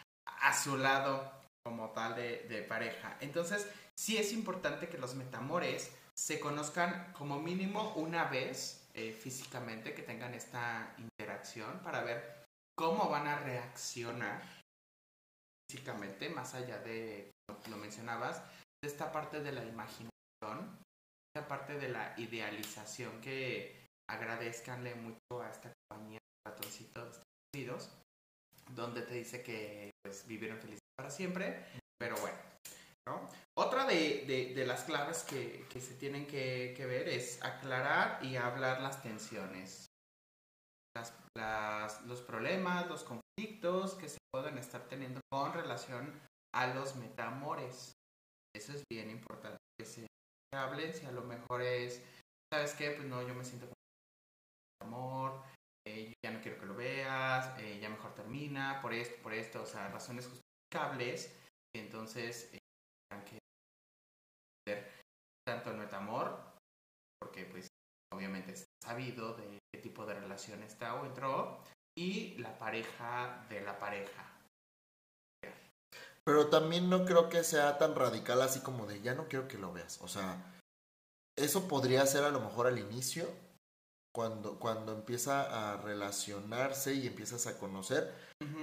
[0.62, 1.32] su lado
[1.64, 3.18] como tal de, pareja.
[3.20, 9.94] Entonces, sí es importante que los metamores se conozcan como mínimo una vez eh, físicamente,
[9.94, 12.46] que tengan esta interacción para ver
[12.78, 14.42] cómo van a reaccionar
[15.70, 17.32] físicamente, más allá de,
[17.70, 18.42] lo mencionabas,
[18.82, 20.12] de esta parte de la imaginación
[21.44, 23.76] parte de la idealización que
[24.10, 27.22] agradezcanle mucho a esta compañía de Estados
[27.54, 27.90] Unidos,
[28.72, 31.66] donde te dice que pues vivieron felices para siempre,
[32.00, 32.55] pero bueno.
[33.08, 33.30] ¿No?
[33.58, 38.36] Otra de, de, las claves que, que se tienen que, que, ver es aclarar y
[38.36, 39.88] hablar las tensiones,
[40.96, 46.20] las, las, los problemas, los conflictos que se pueden estar teniendo con relación
[46.54, 47.94] a los metamores.
[48.56, 50.08] Eso es bien importante que se
[50.54, 52.02] hablen, si a lo mejor es,
[52.52, 52.92] ¿sabes qué?
[52.92, 55.44] Pues no, yo me siento con amor,
[55.88, 59.62] eh, ya no quiero que lo veas, eh, ya mejor termina, por esto, por esto,
[59.62, 61.36] o sea, razones justificables,
[61.76, 62.60] entonces eh,
[63.24, 63.40] que
[65.48, 66.38] tanto el metamor,
[67.20, 67.68] porque pues
[68.12, 71.62] obviamente es sabido de qué tipo de relación está o entró,
[71.98, 74.32] y la pareja de la pareja.
[76.26, 79.60] Pero también no creo que sea tan radical así como de ya no quiero que
[79.60, 80.02] lo veas.
[80.02, 80.60] O sea,
[81.38, 83.28] eso podría ser a lo mejor al inicio,
[84.16, 88.16] cuando, cuando empieza a relacionarse y empiezas a conocer,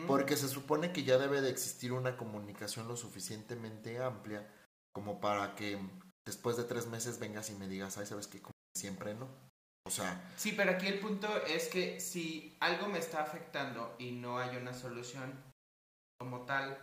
[0.07, 4.51] porque se supone que ya debe de existir una comunicación lo suficientemente amplia
[4.95, 5.79] como para que
[6.25, 8.41] después de tres meses vengas y me digas, ay, sabes que
[8.75, 9.29] siempre no.
[9.87, 10.33] O sea.
[10.39, 14.57] Sí, pero aquí el punto es que si algo me está afectando y no hay
[14.57, 15.39] una solución
[16.19, 16.79] como tal,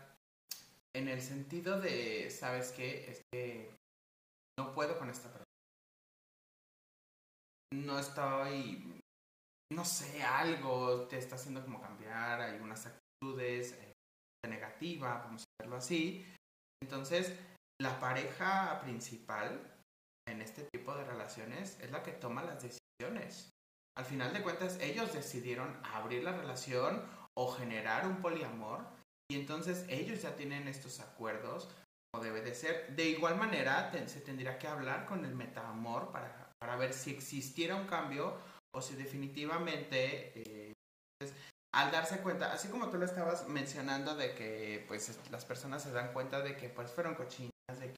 [0.94, 3.10] en el sentido de, ¿sabes qué?
[3.10, 3.76] Es que
[4.60, 5.49] no puedo con esta persona.
[7.74, 9.00] No estoy,
[9.72, 13.94] no sé, algo te está haciendo como cambiar, hay unas actitudes eh,
[14.48, 16.26] negativas, vamos a así.
[16.82, 17.36] Entonces,
[17.82, 19.62] la pareja principal
[20.28, 23.50] en este tipo de relaciones es la que toma las decisiones.
[23.98, 27.04] Al final de cuentas, ellos decidieron abrir la relación
[27.38, 28.86] o generar un poliamor
[29.32, 31.70] y entonces ellos ya tienen estos acuerdos,
[32.12, 32.96] como debe de ser.
[32.96, 37.76] De igual manera, se tendría que hablar con el metaamor para, para ver si existiera
[37.76, 38.38] un cambio
[38.76, 40.74] o si definitivamente, eh,
[41.20, 41.34] pues,
[41.74, 45.92] al darse cuenta, así como tú lo estabas mencionando de que pues las personas se
[45.92, 47.96] dan cuenta de que pues fueron cochinas, de que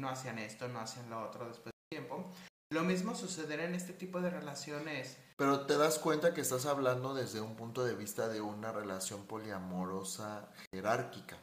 [0.00, 2.32] no hacían esto, no hacían lo otro después de tiempo,
[2.72, 5.18] lo mismo sucederá en este tipo de relaciones.
[5.36, 9.26] Pero te das cuenta que estás hablando desde un punto de vista de una relación
[9.26, 11.38] poliamorosa jerárquica.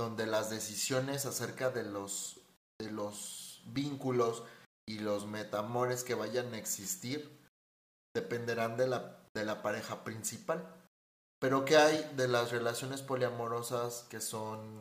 [0.00, 2.40] donde las decisiones acerca de los,
[2.80, 4.44] de los vínculos
[4.88, 7.30] y los metamores que vayan a existir
[8.16, 10.66] dependerán de la, de la pareja principal.
[11.38, 14.80] Pero ¿qué hay de las relaciones poliamorosas que son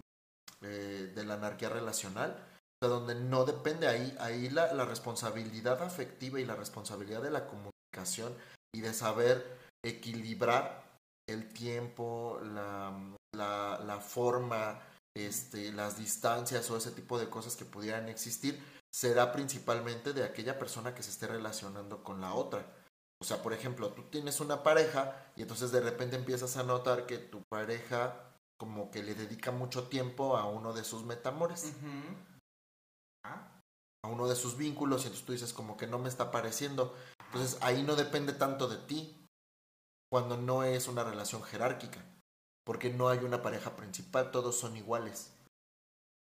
[0.61, 2.41] eh, de la anarquía relacional?
[2.81, 7.45] O donde no depende ahí, ahí la, la responsabilidad afectiva y la responsabilidad de la
[7.45, 8.33] comunicación
[8.73, 10.85] y de saber equilibrar
[11.27, 12.97] el tiempo, la,
[13.35, 14.79] la, la forma,
[15.17, 20.57] este, las distancias o ese tipo de cosas que pudieran existir, será principalmente de aquella
[20.57, 22.65] persona que se esté relacionando con la otra.
[23.19, 27.05] O sea, por ejemplo, tú tienes una pareja y entonces de repente empiezas a notar
[27.05, 31.73] que tu pareja como que le dedica mucho tiempo a uno de sus metamores.
[33.23, 33.61] Ah,
[34.03, 36.95] a uno de sus vínculos y entonces tú dices como que no me está pareciendo.
[37.27, 39.27] Entonces ahí no depende tanto de ti
[40.09, 42.03] cuando no es una relación jerárquica,
[42.63, 45.33] porque no hay una pareja principal, todos son iguales.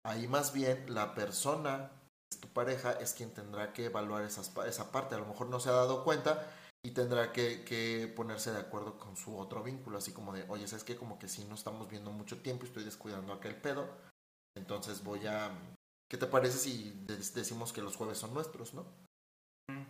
[0.05, 1.93] Ahí más bien la persona,
[2.41, 5.15] tu pareja, es quien tendrá que evaluar esas, esa parte.
[5.15, 6.47] A lo mejor no se ha dado cuenta
[6.85, 10.67] y tendrá que, que ponerse de acuerdo con su otro vínculo, así como de, oye,
[10.69, 10.97] ¿sabes qué?
[10.97, 13.89] Como que si no estamos viendo mucho tiempo y estoy descuidando aquel pedo,
[14.57, 15.51] entonces voy a...
[16.09, 18.87] ¿Qué te parece si de- decimos que los jueves son nuestros, no?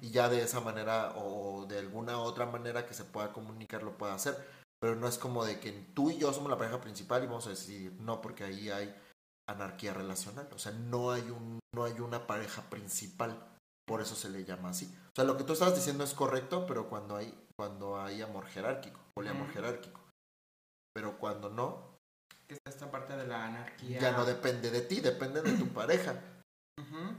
[0.01, 3.97] y ya de esa manera o de alguna otra manera que se pueda comunicar lo
[3.99, 4.37] pueda hacer.
[4.79, 7.47] Pero no es como de que tú y yo somos la pareja principal y vamos
[7.47, 8.95] a decir no, porque ahí hay
[9.49, 10.49] anarquía relacional.
[10.53, 13.37] O sea, no hay, un, no hay una pareja principal.
[13.87, 14.87] Por eso se le llama así.
[15.09, 18.47] O sea, lo que tú estabas diciendo es correcto, pero cuando hay, cuando hay amor
[18.47, 19.53] jerárquico, poliamor Ujú.
[19.53, 20.01] jerárquico.
[20.93, 21.97] Pero cuando no,
[22.65, 24.01] esta parte de la anarquía.
[24.01, 26.21] ya no depende de ti, depende de tu pareja.
[26.81, 27.17] Ujú.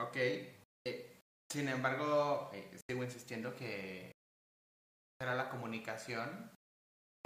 [0.00, 0.16] Ok.
[0.16, 1.20] Eh,
[1.52, 4.12] sin embargo, eh, sigo insistiendo que
[5.20, 6.50] será la comunicación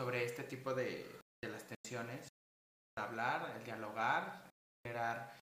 [0.01, 1.07] sobre este tipo de,
[1.43, 2.29] de las tensiones,
[2.97, 4.51] hablar, el dialogar,
[4.85, 5.41] generar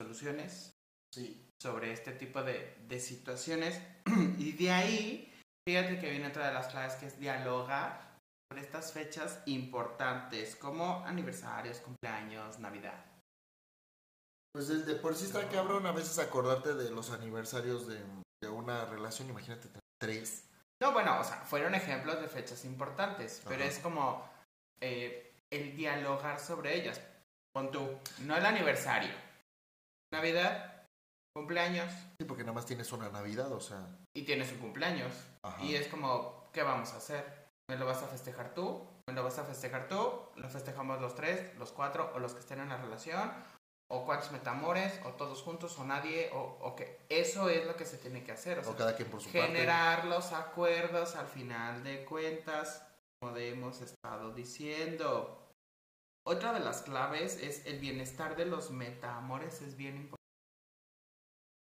[0.00, 0.70] soluciones
[1.12, 1.48] Sí.
[1.62, 3.80] sobre este tipo de, de situaciones.
[4.38, 5.32] y de ahí,
[5.66, 8.18] fíjate que viene otra de las claves que es dialogar
[8.50, 13.04] sobre estas fechas importantes como aniversarios, cumpleaños, Navidad.
[14.52, 18.00] Pues el de por sí está cabrón a veces acordarte de los aniversarios de,
[18.42, 19.68] de una relación, imagínate
[20.00, 20.44] tres.
[20.80, 23.70] No, bueno, o sea, fueron ejemplos de fechas importantes, pero Ajá.
[23.72, 24.28] es como
[24.80, 27.00] eh, el dialogar sobre ellas.
[27.54, 29.12] Pon tú, no el aniversario.
[30.12, 30.82] Navidad,
[31.34, 33.86] cumpleaños, Sí, porque nada más tienes una Navidad, o sea.
[34.16, 35.12] y tienes un cumpleaños.
[35.42, 35.62] Ajá.
[35.62, 37.24] Y es como, ¿qué vamos a hacer?
[37.68, 38.86] ¿Me lo vas a festejar tú?
[39.08, 40.12] ¿Me lo vas a festejar tú?
[40.36, 43.32] ¿Lo festejamos los tres, los cuatro o los que estén en la relación?
[43.90, 44.98] ¿O cuántos metamores?
[45.04, 45.78] ¿O todos juntos?
[45.78, 46.30] ¿O nadie?
[46.32, 47.00] ¿O, o qué?
[47.08, 48.58] Eso es lo que se tiene que hacer.
[48.58, 49.46] O sea, O cada quien por su parte.
[49.46, 52.86] generar los acuerdos al final de cuentas,
[53.20, 55.40] como hemos estado diciendo.
[56.26, 60.16] Otra de las claves es el bienestar de los metaamores, es bien importante.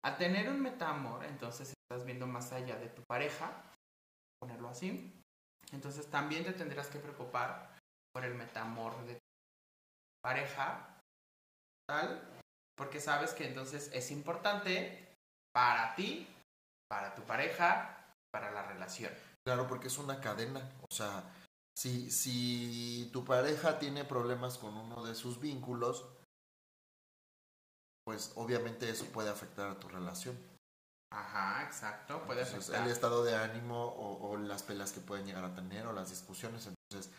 [0.04, 3.52] Al tener un metaamor, entonces estás viendo más allá de tu pareja,
[4.40, 5.12] ponerlo así.
[5.72, 7.78] Entonces también te tendrás que preocupar
[8.14, 9.20] por el metamor de tu
[10.24, 11.02] pareja,
[11.88, 12.22] tal,
[12.78, 15.16] porque sabes que entonces es importante
[15.54, 16.28] para ti
[16.90, 17.98] para tu pareja,
[18.32, 19.12] para la relación.
[19.46, 20.72] Claro, porque es una cadena.
[20.82, 21.24] O sea,
[21.78, 26.06] si, si tu pareja tiene problemas con uno de sus vínculos,
[28.06, 30.38] pues obviamente eso puede afectar a tu relación.
[31.12, 32.86] Ajá, exacto, puede Entonces, afectar.
[32.86, 36.10] el estado de ánimo o, o las peleas que pueden llegar a tener o las
[36.10, 36.68] discusiones.
[36.68, 37.12] Entonces,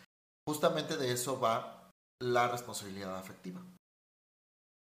[0.46, 1.90] justamente de eso va
[2.20, 3.62] la responsabilidad afectiva.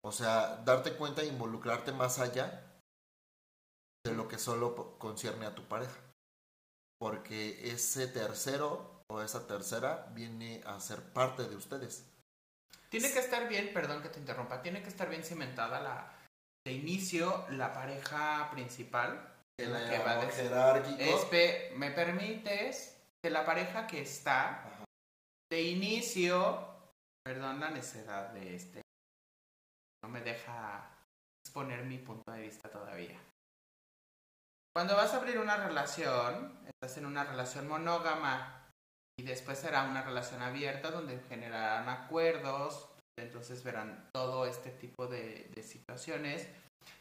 [0.04, 2.82] O sea, darte cuenta e involucrarte más allá
[4.06, 6.00] de lo que solo concierne a tu pareja.
[7.00, 12.06] Porque ese tercero o esa tercera viene a ser parte de ustedes.
[12.90, 16.14] Tiene que estar bien, perdón que te interrumpa, tiene que estar bien cimentada la
[16.66, 19.34] de inicio la pareja principal.
[19.58, 20.52] El la que va a decir.
[21.00, 24.86] Espe- ¿me permites que la pareja que está Ajá.
[25.50, 26.68] de inicio,
[27.24, 28.82] perdón la necedad de este,
[30.04, 30.90] no me deja
[31.44, 33.18] exponer mi punto de vista todavía.
[34.76, 38.57] Cuando vas a abrir una relación, estás en una relación monógama
[39.20, 45.52] y después será una relación abierta donde generarán acuerdos, entonces verán todo este tipo de,
[45.64, 46.48] situaciones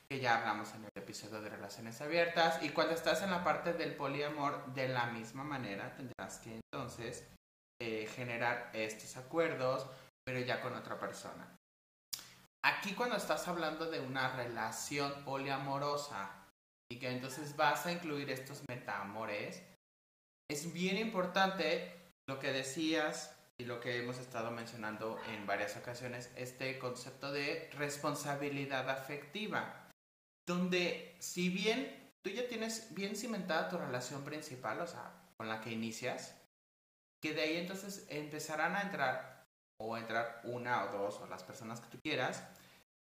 [0.09, 3.73] que ya hablamos en el episodio de relaciones abiertas y cuando estás en la parte
[3.75, 7.27] del poliamor de la misma manera tendrás que entonces
[7.81, 9.87] eh, generar estos acuerdos
[10.25, 11.57] pero ya con otra persona.
[12.65, 16.31] Aquí cuando estás hablando de una relación poliamorosa
[16.91, 19.63] y que entonces vas a incluir estos metaamores,
[20.51, 26.31] es bien importante lo que decías y lo que hemos estado mencionando en varias ocasiones,
[26.37, 29.91] este concepto de responsabilidad afectiva,
[30.47, 35.61] donde si bien tú ya tienes bien cimentada tu relación principal, o sea, con la
[35.61, 36.37] que inicias,
[37.23, 39.47] que de ahí entonces empezarán a entrar,
[39.81, 42.45] o entrar una o dos, o las personas que tú quieras,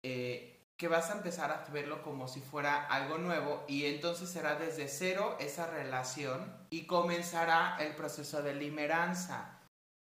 [0.03, 4.55] eh, que vas a empezar a verlo como si fuera algo nuevo y entonces será
[4.55, 9.59] desde cero esa relación y comenzará el proceso de limeranza,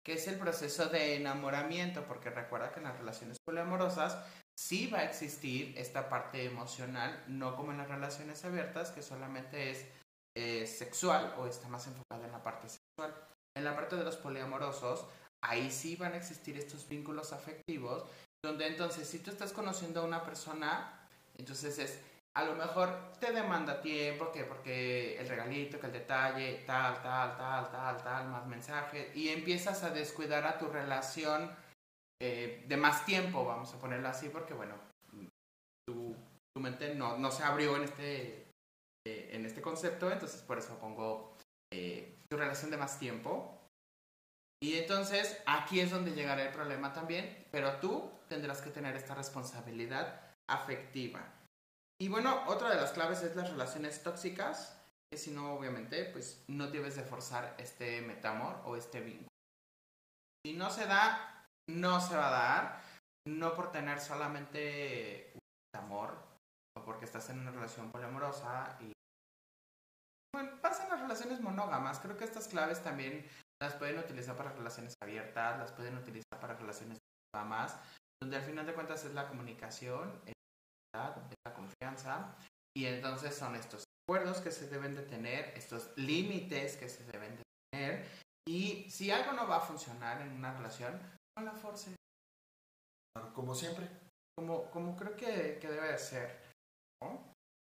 [0.04, 4.18] que es el proceso de enamoramiento, porque recuerda que en las relaciones poliamorosas
[4.58, 9.70] sí va a existir esta parte emocional, no como en las relaciones abiertas, que solamente
[9.70, 9.86] es
[10.36, 13.14] eh, sexual o está más enfocada en la parte sexual.
[13.56, 15.06] En la parte de los poliamorosos,
[15.44, 18.06] ahí sí van a existir estos vínculos afectivos
[18.44, 22.02] donde entonces si tú estás conociendo a una persona, entonces es,
[22.36, 27.38] a lo mejor te demanda tiempo, que porque el regalito, que el detalle, tal, tal,
[27.38, 31.56] tal, tal, tal, más mensajes, y empiezas a descuidar a tu relación
[32.22, 34.76] eh, de más tiempo, vamos a ponerlo así, porque bueno,
[35.88, 36.16] tu,
[36.54, 38.48] tu mente no, no, se abrió en este,
[39.08, 41.38] eh, en este concepto, entonces por eso pongo
[41.74, 43.63] eh, tu relación de más tiempo.
[44.64, 49.14] Y entonces aquí es donde llegará el problema también, pero tú tendrás que tener esta
[49.14, 51.22] responsabilidad afectiva.
[52.00, 56.46] Y bueno, otra de las claves es las relaciones tóxicas, que si no, obviamente, pues
[56.48, 59.28] no debes de forzar este metamor o este vínculo.
[60.46, 62.82] Si no se da, no se va a dar,
[63.28, 66.18] no por tener solamente un amor,
[66.78, 68.94] o porque estás en una relación poliamorosa y...
[70.34, 73.30] Bueno, pasan las relaciones monógamas, creo que estas claves también
[73.64, 76.98] las pueden utilizar para relaciones abiertas, las pueden utilizar para relaciones
[77.34, 77.80] más,
[78.22, 80.34] donde al final de cuentas es la comunicación, es
[80.94, 82.36] la confianza,
[82.76, 87.38] y entonces son estos acuerdos que se deben de tener, estos límites que se deben
[87.38, 88.06] de tener,
[88.48, 91.02] y si algo no va a funcionar en una relación,
[91.38, 91.96] no la force.
[93.34, 93.90] Como siempre.
[94.38, 96.54] Como, como creo que, que debe de ser.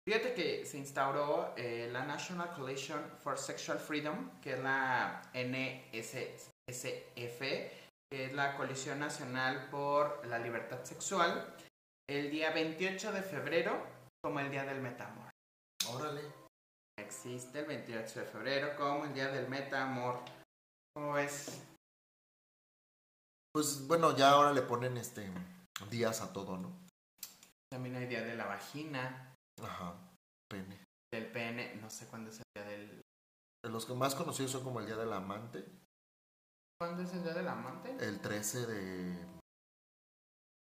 [0.06, 6.60] Fíjate que se instauró eh, la National Coalition for Sexual Freedom, que es la NSSF,
[7.40, 11.56] que es la Coalición Nacional por la Libertad Sexual,
[12.06, 13.82] el día 28 de febrero
[14.22, 15.30] como el Día del Metamor.
[15.88, 16.20] Órale.
[16.98, 20.20] Existe el 28 de febrero como el Día del Metamor.
[20.94, 21.62] ¿Cómo es?
[23.52, 25.30] Pues bueno, ya ahora le ponen este
[25.90, 26.70] días a todo, ¿no?
[27.70, 29.33] También hay Día de la Vagina.
[29.62, 29.94] Ajá,
[30.48, 30.84] pene.
[31.12, 33.02] Del pene, no sé cuándo es el Día del...
[33.70, 35.64] Los que más conocidos son como el Día del Amante.
[36.78, 37.96] ¿Cuándo es el día del amante?
[38.00, 39.26] El 13 de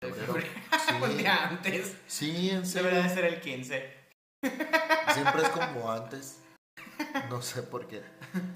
[0.02, 0.34] febrero.
[0.34, 0.92] Sí.
[1.02, 1.96] Un día antes.
[2.06, 2.90] Sí, en serio.
[2.90, 4.02] Debería de ser el 15.
[5.14, 6.42] Siempre es como antes.
[7.30, 8.02] No sé por qué,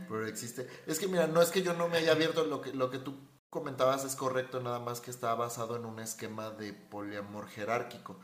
[0.09, 0.68] pero existe.
[0.87, 2.99] Es que mira, no es que yo no me haya abierto, lo que, lo que
[2.99, 3.18] tú
[3.51, 8.20] comentabas es correcto, nada más que está basado en un esquema de poliamor jerárquico,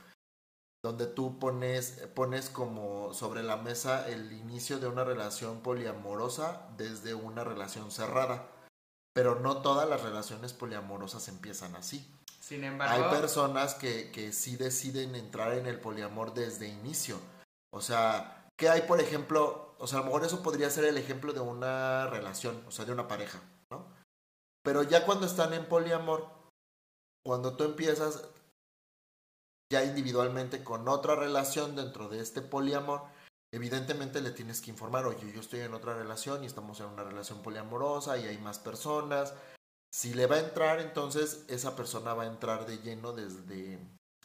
[0.83, 7.14] donde tú pones, pones como sobre la mesa el inicio de una relación poliamorosa desde
[7.14, 8.49] una relación cerrada.
[9.14, 12.11] Pero no todas las relaciones poliamorosas empiezan así.
[12.40, 17.18] Sin embargo, hay personas que, que sí deciden entrar en el poliamor desde inicio.
[17.71, 19.77] O sea, ¿qué hay, por ejemplo?
[19.79, 22.85] O sea, a lo mejor eso podría ser el ejemplo de una relación, o sea,
[22.85, 23.40] de una pareja,
[23.71, 23.87] ¿no?
[24.64, 26.27] Pero ya cuando están en poliamor,
[27.25, 28.25] cuando tú empiezas
[29.73, 33.05] ya individualmente con otra relación dentro de este poliamor,
[33.55, 37.05] evidentemente le tienes que informar, oye, yo estoy en otra relación y estamos en una
[37.05, 39.33] relación poliamorosa y hay más personas.
[39.91, 43.79] Si le va a entrar, entonces esa persona va a entrar de lleno desde,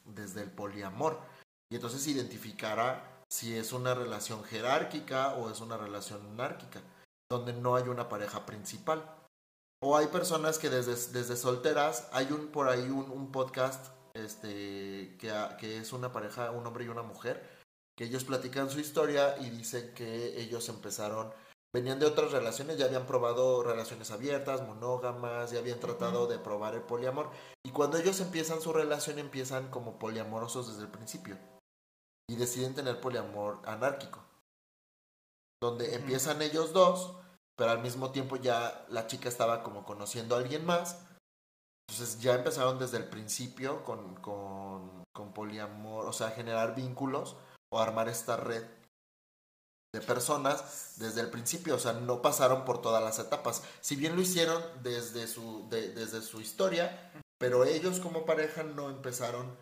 [0.04, 1.18] desde el poliamor.
[1.72, 6.82] Y entonces identificará si es una relación jerárquica o es una relación anárquica,
[7.30, 9.16] donde no hay una pareja principal.
[9.82, 15.18] O hay personas que desde, desde solteras, hay un por ahí un, un podcast este,
[15.20, 17.58] que, que es una pareja, un hombre y una mujer,
[17.98, 21.34] que ellos platican su historia y dicen que ellos empezaron,
[21.74, 26.76] venían de otras relaciones, ya habían probado relaciones abiertas, monógamas, ya habían tratado de probar
[26.76, 27.32] el poliamor.
[27.64, 31.38] Y cuando ellos empiezan su relación, empiezan como poliamorosos desde el principio.
[32.30, 34.24] Y deciden tener poliamor anárquico.
[35.60, 37.16] Donde empiezan ellos dos,
[37.58, 41.07] pero al mismo tiempo ya la chica estaba como conociendo a alguien más.
[41.90, 47.36] Entonces ya empezaron desde el principio con, con, poliamor, o sea, generar vínculos
[47.72, 48.64] o armar esta red
[49.94, 53.64] de personas desde el principio, o sea, no pasaron por todas las etapas.
[53.82, 58.90] Si bien lo hicieron desde su, de, desde su historia, pero ellos como pareja no
[58.90, 59.56] empezaron,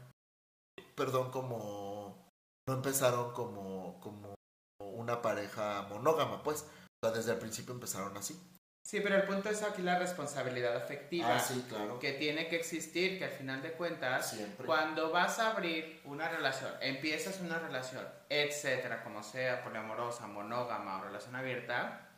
[0.95, 2.31] perdón, como,
[2.67, 4.35] no empezaron como, como
[4.79, 8.39] una pareja monógama, pues, o sea, desde el principio empezaron así.
[8.85, 11.37] Sí, pero el punto es aquí la responsabilidad afectiva.
[11.37, 11.97] Ah, sí, claro.
[11.97, 14.63] Que tiene que existir, que al final de cuentas, Siempre.
[14.63, 21.03] cuando vas a abrir una relación, empiezas una relación, etcétera, como sea, poliamorosa, monógama o
[21.03, 22.11] relación abierta,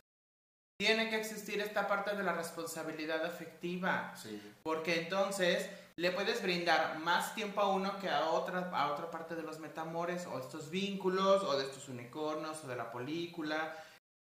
[0.76, 4.12] tiene que existir esta parte de la responsabilidad afectiva.
[4.14, 4.38] Sí.
[4.62, 9.34] Porque entonces le puedes brindar más tiempo a uno que a otra, a otra parte
[9.34, 13.74] de los metamores, o estos vínculos, o de estos unicornios, o de la película.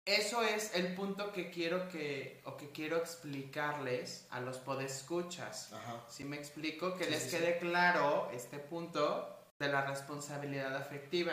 [0.06, 5.72] Eso es el punto que quiero que, o que quiero explicarles a los podescuchas.
[5.72, 6.04] Ajá.
[6.08, 7.36] Si me explico, que Sí, les sí, sí.
[7.36, 11.32] quede claro este punto de la responsabilidad afectiva.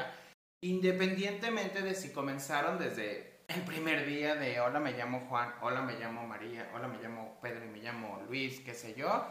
[0.63, 5.99] Independientemente de si comenzaron desde el primer día de hola me llamo Juan, hola me
[5.99, 9.25] llamo María, hola me llamo Pedro y me llamo Luis, qué sé yo,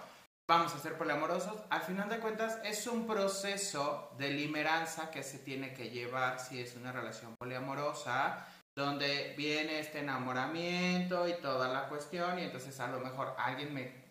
[0.46, 1.62] vamos a ser poliamorosos.
[1.70, 6.60] Al final de cuentas es un proceso de limeranza que se tiene que llevar si
[6.60, 8.46] es una relación poliamorosa
[8.80, 14.08] donde viene este enamoramiento y toda la cuestión y entonces a lo mejor alguien me,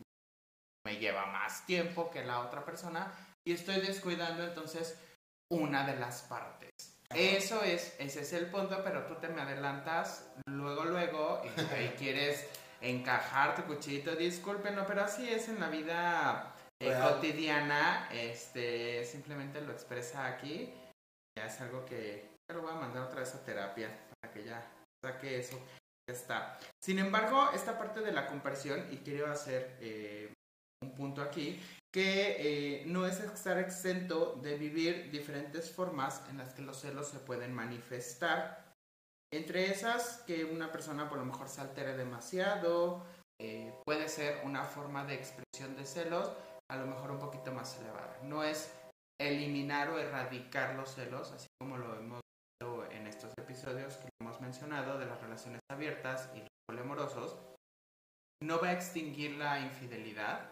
[0.85, 3.11] me lleva más tiempo que la otra persona
[3.45, 4.97] y estoy descuidando entonces
[5.51, 6.69] una de las partes.
[7.13, 11.47] Eso es, ese es el punto, pero tú te me adelantas luego, luego y,
[11.85, 12.47] y quieres
[12.81, 19.73] encajar tu cuchillito, discúlpenlo, pero así es en la vida eh, cotidiana, este, simplemente lo
[19.73, 20.73] expresa aquí,
[21.45, 24.71] es algo que ya lo voy a mandar otra vez a terapia para que ya
[25.03, 25.57] saque eso,
[26.09, 26.59] ya está.
[26.81, 30.33] Sin embargo, esta parte de la conversión, y quiero hacer eh,
[30.81, 31.59] un punto aquí,
[31.93, 37.07] que eh, no es estar exento de vivir diferentes formas en las que los celos
[37.07, 38.73] se pueden manifestar.
[39.31, 43.05] Entre esas, que una persona por lo mejor se altere demasiado,
[43.39, 46.31] eh, puede ser una forma de expresión de celos,
[46.69, 48.17] a lo mejor un poquito más elevada.
[48.23, 48.71] No es
[49.19, 54.39] eliminar o erradicar los celos, así como lo hemos visto en estos episodios que hemos
[54.41, 57.37] mencionado de las relaciones abiertas y los poliamorosos.
[58.41, 60.49] No va a extinguir la infidelidad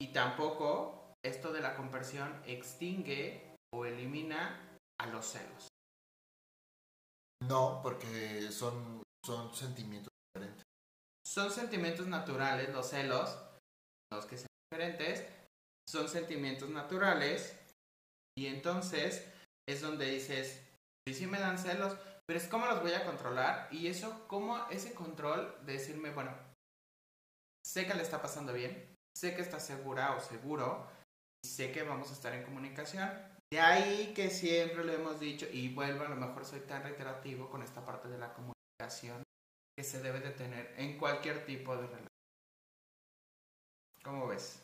[0.00, 5.68] y tampoco esto de la conversión extingue o elimina a los celos.
[7.46, 10.64] No, porque son, son sentimientos diferentes.
[11.26, 13.38] Son sentimientos naturales, los celos,
[14.12, 15.26] los que sean diferentes,
[15.90, 17.58] son sentimientos naturales
[18.38, 19.26] y entonces
[19.68, 20.62] es donde dices,
[21.06, 24.68] sí, sí me dan celos, pero es cómo los voy a controlar y eso, como
[24.68, 26.32] ese control de decirme, bueno,
[27.66, 30.88] sé que le está pasando bien, sé que está segura o seguro,
[31.44, 33.10] y sé que vamos a estar en comunicación.
[33.52, 37.50] De ahí que siempre lo hemos dicho y vuelvo, a lo mejor soy tan reiterativo
[37.50, 39.24] con esta parte de la comunicación
[39.76, 42.08] que se debe de tener en cualquier tipo de relación.
[44.04, 44.62] ¿Cómo ves?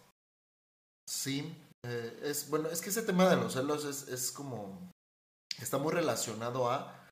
[1.09, 4.93] Sí, eh, es bueno, es que ese tema de los celos es, es como
[5.59, 7.09] está muy relacionado a,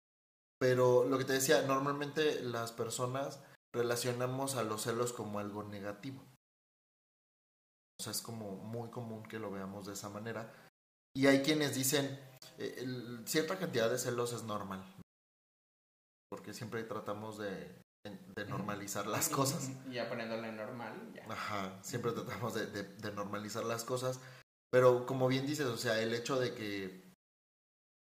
[0.58, 3.40] pero lo que te decía, normalmente las personas
[3.72, 6.22] relacionamos a los celos como algo negativo.
[8.00, 10.52] O sea, es como muy común que lo veamos de esa manera.
[11.16, 12.06] Y hay quienes dicen,
[12.58, 14.82] eh, el- cierta cantidad de celos es normal.
[16.28, 19.70] Porque siempre tratamos de, de normalizar las cosas.
[19.88, 21.24] Y ya poniéndole normal, ya.
[21.32, 24.20] Ajá, siempre tratamos de, de- de normalizar las cosas,
[24.70, 27.12] pero como bien dices, o sea, el hecho de que,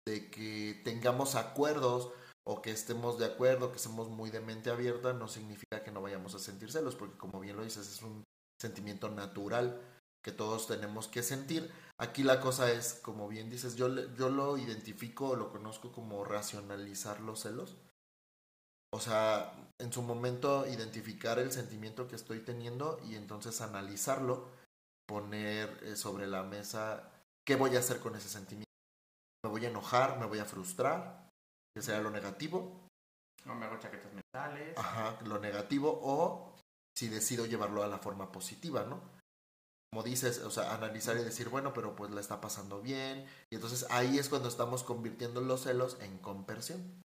[0.06, 2.10] de que tengamos acuerdos
[2.44, 6.02] o que estemos de acuerdo, que estemos muy de mente abierta, no significa que no
[6.02, 8.24] vayamos a sentir celos, porque como bien lo dices, es un
[8.60, 9.80] sentimiento natural
[10.24, 11.70] que todos tenemos que sentir.
[11.98, 16.24] Aquí la cosa es, como bien dices, yo, yo lo identifico o lo conozco como
[16.24, 17.76] racionalizar los celos.
[18.94, 24.48] O sea, en su momento identificar el sentimiento que estoy teniendo y entonces analizarlo,
[25.08, 27.10] poner eh, sobre la mesa
[27.46, 28.70] qué voy a hacer con ese sentimiento.
[29.44, 31.28] Me voy a enojar, me voy a frustrar,
[31.74, 32.86] que sea lo negativo,
[33.44, 34.78] No me hago chaquetas mentales.
[34.78, 36.54] ajá, lo negativo, o
[36.96, 39.00] si decido llevarlo a la forma positiva, ¿no?
[39.90, 43.56] Como dices, o sea, analizar y decir, bueno, pero pues la está pasando bien, y
[43.56, 47.01] entonces ahí es cuando estamos convirtiendo los celos en conversión.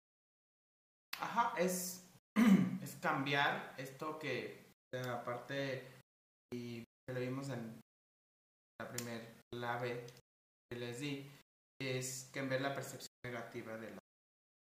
[1.34, 2.06] Ajá, es,
[2.82, 4.66] es cambiar esto que,
[5.08, 5.82] aparte,
[6.52, 7.80] y que lo vimos en
[8.78, 10.06] la primer clave
[10.70, 11.30] que les di,
[11.80, 13.98] es cambiar la percepción negativa de las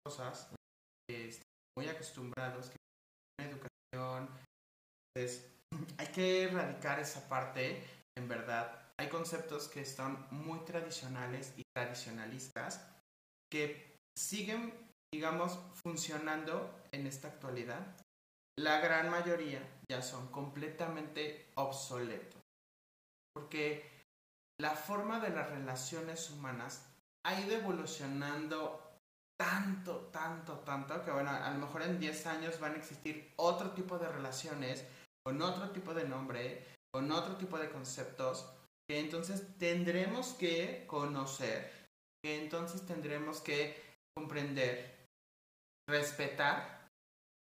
[0.04, 0.52] cosas.
[1.08, 1.44] estamos
[1.78, 2.76] muy acostumbrados, que
[3.38, 4.28] una educación,
[5.14, 5.48] entonces
[5.98, 7.80] hay que erradicar esa parte,
[8.18, 8.90] en verdad.
[8.98, 12.84] Hay conceptos que están muy tradicionales y tradicionalistas
[13.52, 17.96] que siguen digamos, funcionando en esta actualidad,
[18.58, 22.40] la gran mayoría ya son completamente obsoletos.
[23.34, 23.96] Porque
[24.60, 26.86] la forma de las relaciones humanas
[27.26, 28.86] ha ido evolucionando
[29.38, 33.72] tanto, tanto, tanto, que bueno, a lo mejor en 10 años van a existir otro
[33.72, 34.86] tipo de relaciones,
[35.24, 38.50] con otro tipo de nombre, con otro tipo de conceptos,
[38.88, 41.70] que entonces tendremos que conocer,
[42.24, 43.84] que entonces tendremos que
[44.16, 44.95] comprender,
[45.88, 46.88] respetar,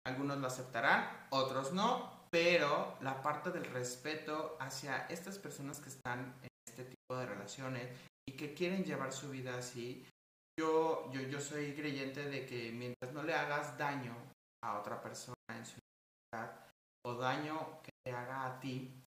[0.06, 6.34] algunos lo aceptarán, otros no, pero la parte del respeto hacia estas personas que están
[6.42, 7.88] en este tipo de relaciones
[8.28, 10.06] y que quieren llevar su vida así,
[10.58, 14.14] yo, yo, yo soy creyente de que mientras no le hagas daño
[14.62, 15.76] a otra persona en su
[16.32, 16.70] vida
[17.04, 19.04] o daño que te haga a ti,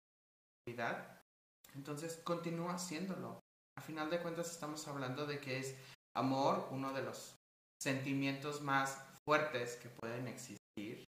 [1.73, 3.39] entonces continúa haciéndolo.
[3.77, 5.75] A final de cuentas estamos hablando de que es
[6.15, 7.35] amor uno de los
[7.81, 11.03] sentimientos más fuertes que pueden existir.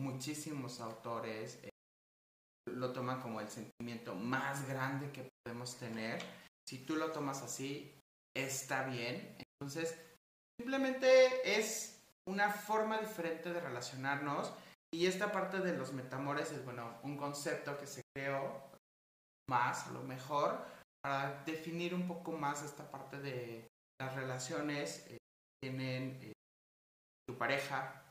[0.00, 1.70] Muchísimos autores eh,
[2.70, 6.22] lo toman como el sentimiento más grande que podemos tener.
[6.68, 7.92] Si tú lo tomas así,
[8.36, 9.36] está bien.
[9.38, 9.98] Entonces,
[10.60, 14.52] simplemente es una forma diferente de relacionarnos
[14.94, 18.62] y esta parte de los metamores es, bueno, un concepto que se creó
[19.50, 20.64] más, a lo mejor,
[21.02, 23.66] para definir un poco más esta parte de
[24.00, 25.18] las relaciones eh,
[25.60, 26.35] tienen eh,
[27.28, 28.02] tu pareja,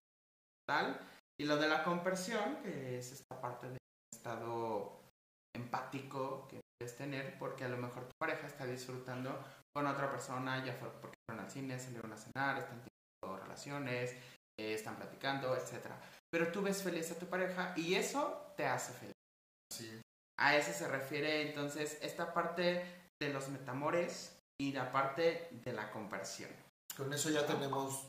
[0.67, 0.99] tal,
[1.39, 3.77] y lo de la conversión, que es esta parte del
[4.13, 5.01] estado
[5.55, 9.43] empático que puedes tener, porque a lo mejor tu pareja está disfrutando
[9.73, 14.11] con otra persona, ya fue porque fueron al cine, salieron a cenar, están teniendo relaciones,
[14.57, 15.87] eh, están platicando, etc.
[16.31, 19.15] Pero tú ves feliz a tu pareja y eso te hace feliz.
[19.71, 20.01] Sí.
[20.39, 22.85] A eso se refiere entonces esta parte
[23.21, 26.51] de los metamores y la parte de la conversión.
[26.95, 28.07] Con eso ya tenemos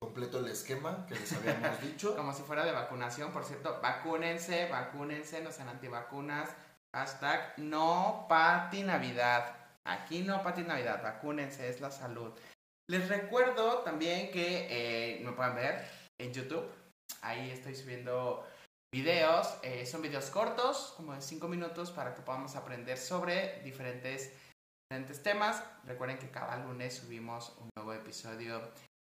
[0.00, 2.16] completo el esquema que les habíamos dicho.
[2.16, 6.48] Como si fuera de vacunación, por cierto, vacúnense, vacúnense, no sean antivacunas.
[6.94, 9.56] Hashtag no pati Navidad.
[9.84, 12.32] Aquí no pati Navidad, vacúnense, es la salud.
[12.88, 15.86] Les recuerdo también que eh, me pueden ver
[16.18, 16.68] en YouTube.
[17.22, 18.44] Ahí estoy subiendo
[18.92, 19.58] videos.
[19.62, 24.32] Eh, son videos cortos, como de 5 minutos, para que podamos aprender sobre diferentes,
[24.90, 25.62] diferentes temas.
[25.84, 28.60] Recuerden que cada lunes subimos un nuevo episodio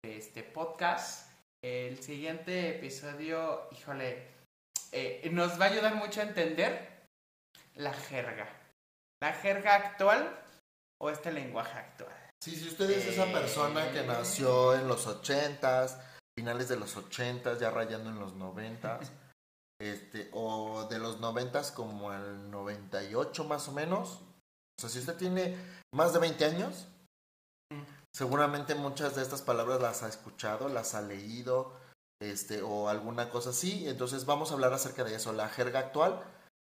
[0.05, 1.27] de este podcast.
[1.63, 4.27] El siguiente episodio, híjole,
[4.91, 7.07] eh, nos va a ayudar mucho a entender
[7.73, 8.47] la jerga.
[9.19, 10.39] La jerga actual
[11.01, 12.15] o este lenguaje actual.
[12.43, 15.99] Sí, si usted es esa persona que nació en los ochentas,
[16.37, 19.11] finales de los ochentas, ya rayando en los noventas,
[19.81, 24.21] este, o de los noventas como el 98 más o menos.
[24.77, 25.57] O sea, si usted tiene
[25.91, 26.87] más de 20 años,
[28.15, 31.73] seguramente muchas de estas palabras las ha escuchado, las ha leído,
[32.21, 33.89] este, o alguna cosa así.
[33.89, 36.23] Entonces vamos a hablar acerca de eso, la jerga actual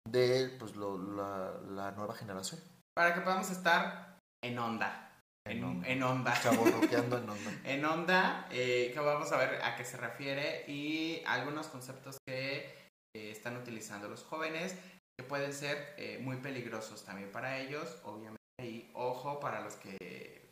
[0.08, 2.62] de pues, lo, la, la nueva generación.
[2.94, 5.22] Para que podamos estar en onda.
[5.46, 5.86] En, onda.
[5.86, 6.34] En onda.
[6.42, 7.36] en onda.
[7.64, 12.74] en onda, eh, que vamos a ver a qué se refiere y algunos conceptos que
[13.14, 14.74] eh, están utilizando los jóvenes
[15.18, 18.40] que pueden ser eh, muy peligrosos también para ellos, obviamente.
[18.62, 20.43] Y ojo para los que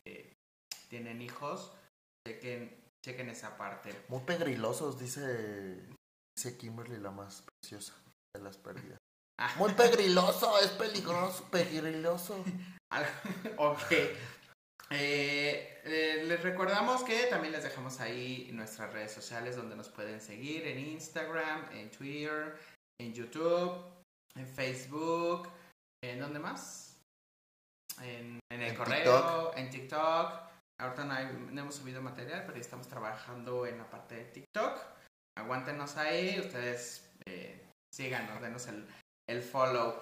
[0.92, 1.72] tienen hijos,
[2.28, 2.70] chequen,
[3.02, 3.98] chequen esa parte.
[4.08, 5.80] Muy pegrilosos, dice,
[6.36, 7.94] dice Kimberly, la más preciosa
[8.36, 8.98] de las pérdidas.
[9.40, 9.54] Ah.
[9.56, 12.44] Muy pegriloso, es peligroso, pegriloso.
[13.56, 13.90] ok.
[14.90, 20.20] Eh, eh, les recordamos que también les dejamos ahí nuestras redes sociales donde nos pueden
[20.20, 22.54] seguir en Instagram, en Twitter,
[23.00, 23.82] en YouTube,
[24.34, 25.48] en Facebook,
[26.04, 27.02] ¿en dónde más?
[28.02, 30.51] En, el correo, en TikTok.
[30.82, 34.80] Ahorita no, hemos subido material, pero estamos trabajando en la parte de TikTok.
[35.38, 38.88] Aguántenos ahí, ustedes eh, síganos, denos el,
[39.28, 39.94] el follow.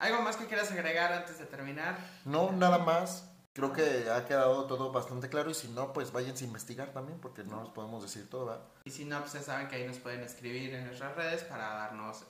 [0.00, 1.98] ¿Algo más que quieras agregar antes de terminar?
[2.24, 3.26] No, nada más.
[3.52, 7.18] Creo que ha quedado todo bastante claro y si no, pues váyanse a investigar también
[7.20, 8.64] porque no nos podemos decir todo, ¿verdad?
[8.84, 11.74] Y si no, pues ya saben que ahí nos pueden escribir en nuestras redes para
[11.74, 12.24] darnos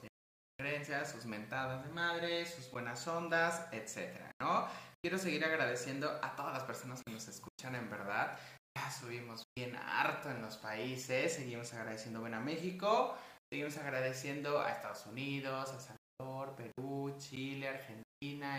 [1.04, 4.66] sus mentadas de madre, sus buenas ondas, etcétera, ¿no?
[5.02, 8.38] Quiero seguir agradeciendo a todas las personas que nos escuchan, en verdad.
[8.76, 13.16] Ya subimos bien harto en los países, seguimos agradeciendo a México,
[13.52, 18.10] seguimos agradeciendo a Estados Unidos, a Salvador, Perú, Chile, Argentina.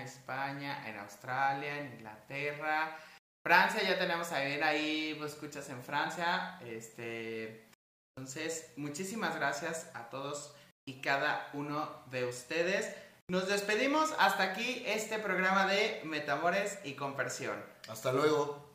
[0.04, 2.98] España, en Australia, en Inglaterra.
[3.46, 6.60] Francia, ya tenemos a ver ahí, vos escuchas en Francia.
[6.66, 7.70] Este,
[8.18, 10.56] entonces, muchísimas gracias a todos
[10.92, 12.94] y cada uno de ustedes.
[13.30, 17.56] Nos despedimos hasta aquí este programa de Metamores y Conversión.
[17.88, 18.70] Hasta luego.